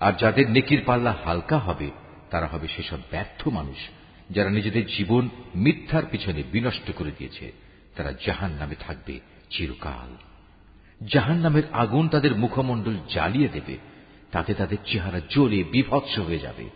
আর 0.00 0.12
যাদের 0.12 0.50
নেকির 0.50 0.82
পাল্লা 0.86 1.16
হালকা 1.24 1.58
হবে, 1.58 1.90
তারা 2.30 2.46
হবে 2.46 2.68
সেসব 2.68 2.98
ব্যর্থ 3.10 3.48
মানুষ 3.48 3.76
যারা 4.30 4.50
নিজেদের 4.50 4.86
জীবন 4.86 5.28
মিথ্যার 5.54 6.02
পিছনে 6.10 6.42
বিনষ্ট 6.52 6.92
করে 6.96 7.10
দিয়েছে। 7.18 7.52
তারা 7.96 8.12
জাহান 8.26 8.50
নামে 8.52 8.74
থাকবে 8.74 9.20
চিরকাল। 9.50 10.16
জাহান 11.06 11.36
নামের 11.36 11.62
আগুন 11.72 12.08
তাদের 12.08 12.36
মুখমণ্ডল 12.36 12.96
জ্বালিয়ে 13.10 13.48
দেবে। 13.48 13.78
তাতে 14.32 14.54
তাদের 14.54 14.76
চেহারা 14.86 15.20
জ্বলে 15.30 15.64
বিভৎস 15.64 16.18
হয়ে 16.18 16.38
যাবে। 16.38 16.68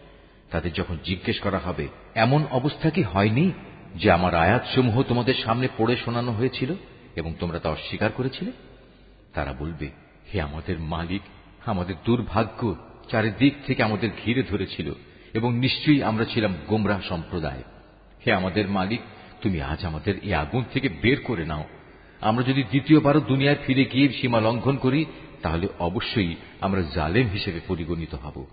তাদের 0.51 0.73
যখন 0.73 0.99
জিজ্ঞেস 1.05 1.41
করা 1.41 1.59
হবে, 1.59 1.89
এমন 2.15 2.45
অবস্থা 2.51 2.91
কি 2.91 3.03
হয়নি 3.03 3.53
যে 3.97 4.11
আমার 4.11 4.35
আয়াতসমূহ 4.35 5.03
তোমাদের 5.03 5.35
সামনে 5.45 5.69
পড়ে 5.79 5.97
শোনানো 5.97 6.33
হয়েছিল? 6.33 6.75
এবং 7.19 7.35
তোমরা 7.41 7.59
তা 7.59 7.69
অস্বীকার 7.71 8.13
করেছিলে? 8.13 8.53
তারা 9.35 9.53
বলবে, 9.53 9.91
হে 10.35 10.41
আমাদের 10.41 10.81
মালিক, 10.81 11.23
আমাদের 11.67 11.95
দুর্ভাগ্য 12.05 12.77
চারিদিক 13.11 13.55
থেকে 13.67 13.83
আমাদের 13.83 14.11
ঘিরে 14.25 14.43
ধরেছিল 14.43 14.93
এবং 15.35 15.59
নিশ্চয়ই 15.59 16.03
আমরা 16.03 16.25
ছিলাম 16.25 16.55
গোমরাহ 16.69 17.01
সম্প্রদায়। 17.09 17.63
হে 18.27 18.33
আমাদের 18.33 18.69
মালিক, 18.69 19.01
তুমি 19.43 19.63
আজ 19.63 19.85
আমাদের 19.85 20.15
এই 20.23 20.35
আগুন 20.35 20.65
থেকে 20.73 20.89
বের 20.89 21.21
করে 21.21 21.45
নাও। 21.45 21.65
আমরা 22.21 22.43
যদি 22.43 22.63
দ্বিতীয়বারও 22.63 23.21
দুনিয়ায় 23.21 23.57
ফিরে 23.67 23.85
গিয়ে 23.85 24.09
সীমা 24.13 24.41
লঙ্ঘন 24.41 24.77
করি, 24.77 25.05
তাহলে 25.43 25.69
অবশ্যই 25.79 26.35
আমরা 26.61 26.83
জালেম 26.95 27.29
হিসেবে 27.29 27.61
পরিগণিত 27.69 28.15
হব। 28.15 28.47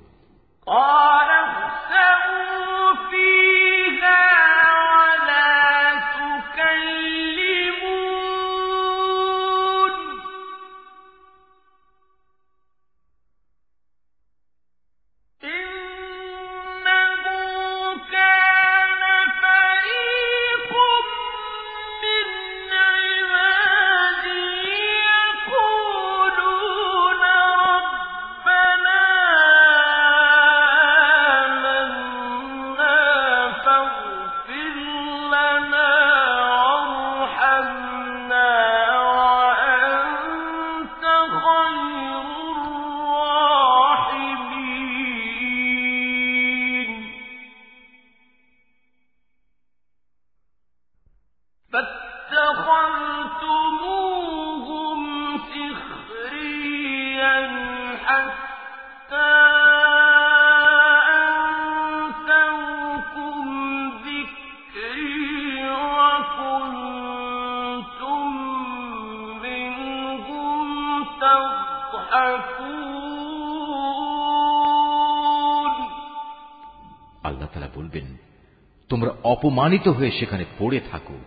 অপমানিত 79.36 79.88
হয়ে 79.88 80.12
সেখানে 80.12 80.46
পড়ে 80.60 80.80
থাকো। 80.92 81.18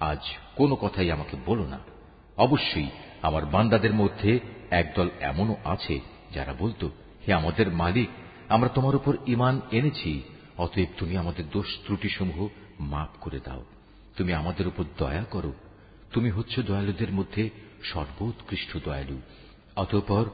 আজ 0.00 0.18
কোনো 0.56 0.76
কথাই 0.76 1.10
আমাকে 1.10 1.36
বলো 1.46 1.66
না। 1.66 1.78
অবশ্যই 2.36 2.86
আমার 3.22 3.46
বান্দাদের 3.46 3.94
মধ্যে 3.94 4.38
একদল 4.70 5.08
এমনও 5.20 5.56
আছে 5.64 6.00
যারা 6.34 6.54
বলতো, 6.58 6.90
হে 7.28 7.32
আমাদের 7.32 7.70
মালিক, 7.70 8.08
আমরা 8.48 8.68
তোমার 8.68 8.96
উপর 8.96 9.16
ইমান 9.26 9.60
এনেছি, 9.70 10.22
অতএব 10.58 10.86
তুমি 10.98 11.16
আমাদের 11.16 11.44
দোষ 11.52 11.66
ত্রুটিসমূহ 11.86 12.48
মাফ 12.80 13.08
করে 13.20 13.40
দাও। 13.44 13.64
তুমি 14.16 14.32
আমাদের 14.32 14.66
উপর 14.66 14.84
দয়া 14.98 15.24
করো। 15.24 15.52
তুমি 16.12 16.30
হচ্ছ 16.30 16.60
দয়ালুদের 16.60 17.12
মধ্যে 17.12 17.50
সর্বোৎকৃষ্ট 17.82 18.76
দয়ালু। 18.84 19.20
অতঃপর 19.76 20.24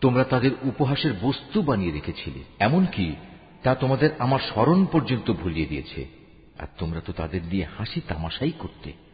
তোমরা 0.00 0.24
তাদের 0.24 0.50
উপহাসের 0.62 1.12
বস্তু 1.22 1.62
বানিয়ে 1.62 1.92
রেখেছিলে। 1.92 2.42
এমনকি 2.58 3.16
তা 3.62 3.74
তোমাদের 3.74 4.10
আমার 4.18 4.40
স্মরণ 4.40 4.86
পর্যন্ত 4.86 5.32
ভুলিয়ে 5.32 5.66
দিয়েছে। 5.66 6.25
আর 6.58 6.66
তোমরা 6.78 7.00
তো 7.00 7.12
তাদের 7.12 7.48
দিয়ে 7.48 7.66
হাসি 7.78 8.00
তামাশাই 8.00 8.52
করতে। 8.58 9.05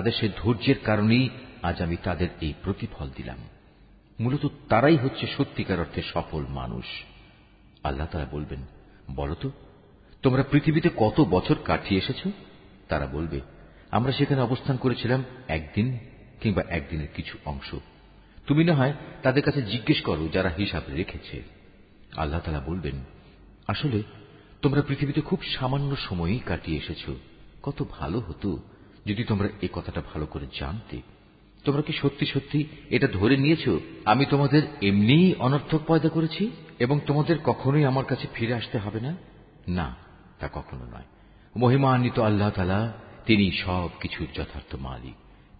তাদের 0.00 0.12
সে 0.12 0.28
ধৈর্যের 0.28 0.78
কারণেই 0.84 1.28
আজ 1.62 1.82
আমি 1.82 1.96
তাদের 1.96 2.28
এই 2.40 2.54
প্রতিফল 2.62 3.10
দিলাম। 3.16 3.36
মূলত 4.20 4.46
তারাই 4.68 4.96
হচ্ছে 4.96 5.26
সত্যিকার 5.26 5.80
অর্থে 5.80 6.02
সফল 6.02 6.46
মানুষ। 6.48 6.84
আল্লাহ 7.84 8.06
তারা 8.06 8.26
বলবেন 8.30 8.62
বলতো 9.14 9.50
তোমরা 10.22 10.42
পৃথিবীতে 10.42 10.88
কত 10.96 11.20
বছর 11.20 11.56
কাটিয়ে 11.64 12.00
এসেছ? 12.04 12.32
তারা 12.88 13.06
বলবে, 13.06 13.40
আমরা 13.90 14.12
সেখানে 14.12 14.40
অবস্থান 14.40 14.76
করেছিলাম 14.76 15.24
একদিন 15.48 15.98
কিংবা 16.40 16.62
একদিনের 16.68 17.08
কিছু 17.14 17.38
অংশ। 17.44 17.74
তুমি 18.46 18.64
না 18.64 18.74
হয় 18.74 18.92
তাদের 19.22 19.42
কাছে 19.42 19.62
জিজ্ঞেস 19.62 20.02
করো 20.02 20.28
যারা 20.28 20.48
হিসাব 20.58 20.82
রেখেছে। 20.88 21.42
আল্লাহ 22.16 22.40
তালা 22.40 22.60
বলবেন, 22.60 23.04
আসলে 23.66 24.02
তোমরা 24.62 24.82
পৃথিবীতে 24.82 25.20
খুব 25.20 25.42
সামান্য 25.42 25.96
সময়ই 25.96 26.38
কাটিয়ে 26.38 26.78
এসেছ। 26.78 27.10
কত 27.62 27.84
ভালো 27.90 28.20
হতো। 28.20 28.58
যদি 29.06 29.24
তোমরা 29.24 29.48
এ 29.62 29.68
কথাটা 29.72 30.02
ভালো 30.14 30.26
করে 30.26 30.46
জানতে, 30.60 31.02
তোমরা 31.64 31.82
কি 31.82 31.92
সত্যি 31.92 32.26
সত্যি 32.26 32.64
এটা 32.90 33.06
ধরে 33.06 33.36
নিয়েছ, 33.36 33.68
আমি 34.04 34.26
তোমাদের 34.26 34.62
এমনিই 34.82 35.34
অনর্থক 35.34 35.80
পয়দা 35.86 36.08
করেছি 36.08 36.50
এবং 36.78 37.00
তোমাদের 37.06 37.38
কখনোই 37.44 37.84
আমার 37.84 38.04
কাছে 38.04 38.26
ফিরে 38.34 38.54
আসতে 38.54 38.78
হবে 38.78 39.00
না? 39.00 39.16
না, 39.68 39.96
তা 40.38 40.48
কখনো 40.52 40.84
নয়। 40.84 41.02
মহিমান্বিত 41.56 42.18
আল্লাহ 42.18 42.50
তালা 42.50 42.92
তিনি 43.26 43.50
সব 43.50 43.88
কিছুর 44.00 44.26
যথার্থ 44.34 44.74
মালিক। 44.74 45.14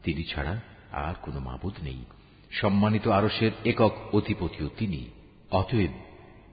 তিনি 0.04 0.22
ছাড়া 0.22 0.60
আর 0.92 1.14
কোনো 1.22 1.40
মাবুদ 1.40 1.74
নেই। 1.82 2.04
সম্মানিত 2.50 3.08
আরসের 3.08 3.50
একক 3.64 3.92
অধিপতিও 4.12 4.68
তিনি। 4.78 5.04
অতএব, 5.50 5.90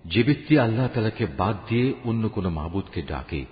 যে 0.06 0.24
ব্যক্তি 0.24 0.60
আল্লাহ 0.60 0.88
তালাকে 0.88 1.26
বাদ 1.26 1.58
দিয়ে 1.70 1.94
অন্য 2.04 2.30
কোনো 2.30 2.50
মাহবুদকে 2.50 3.02
ডাকে, 3.02 3.46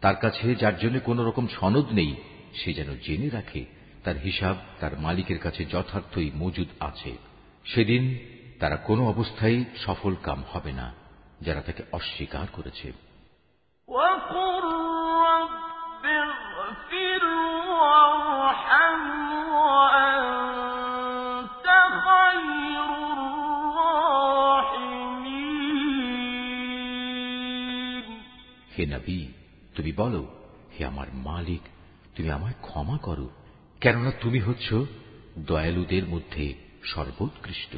তার 0.00 0.16
কাছে 0.16 0.54
যার 0.54 0.78
জন্য 0.78 1.00
কোন 1.00 1.24
রকম 1.26 1.46
সনদ 1.60 1.86
নেই 1.92 2.14
সে 2.54 2.72
যেন 2.72 2.96
জেনে 2.96 3.28
রাখে 3.28 3.64
তার 4.04 4.16
হিসাব 4.16 4.56
তার 4.80 4.98
মালিকের 4.98 5.38
কাছে 5.38 5.64
যথার্থই 5.64 6.30
মজুদ 6.34 6.68
আছে। 6.80 7.16
সেদিন 7.64 8.18
তারা 8.60 8.76
কোনো 8.76 9.08
অবস্থায় 9.08 9.64
সফল 9.76 10.14
কাম 10.22 10.44
হবে 10.52 10.72
না 10.72 10.94
যারা 11.40 11.60
তাকে 11.60 11.82
অস্বীকার 11.92 12.46
করেছে। 12.52 12.92
হে 28.78 28.86
নবী 28.86 29.26
তুমি 29.74 29.92
বলো 29.92 30.26
হে 30.78 30.84
আমার 30.84 31.06
মালিক 31.14 31.60
তুমি 32.18 32.30
আমায় 32.30 32.54
ক্ষমা 32.60 32.98
করো 32.98 33.30
কেননা 33.80 34.10
তুমি 34.10 34.38
হচ্ছ 34.38 34.74
দয়ালুদের 35.38 36.04
মধ্যে 36.04 36.54
সর্বোৎকৃষ্ট। 36.82 37.76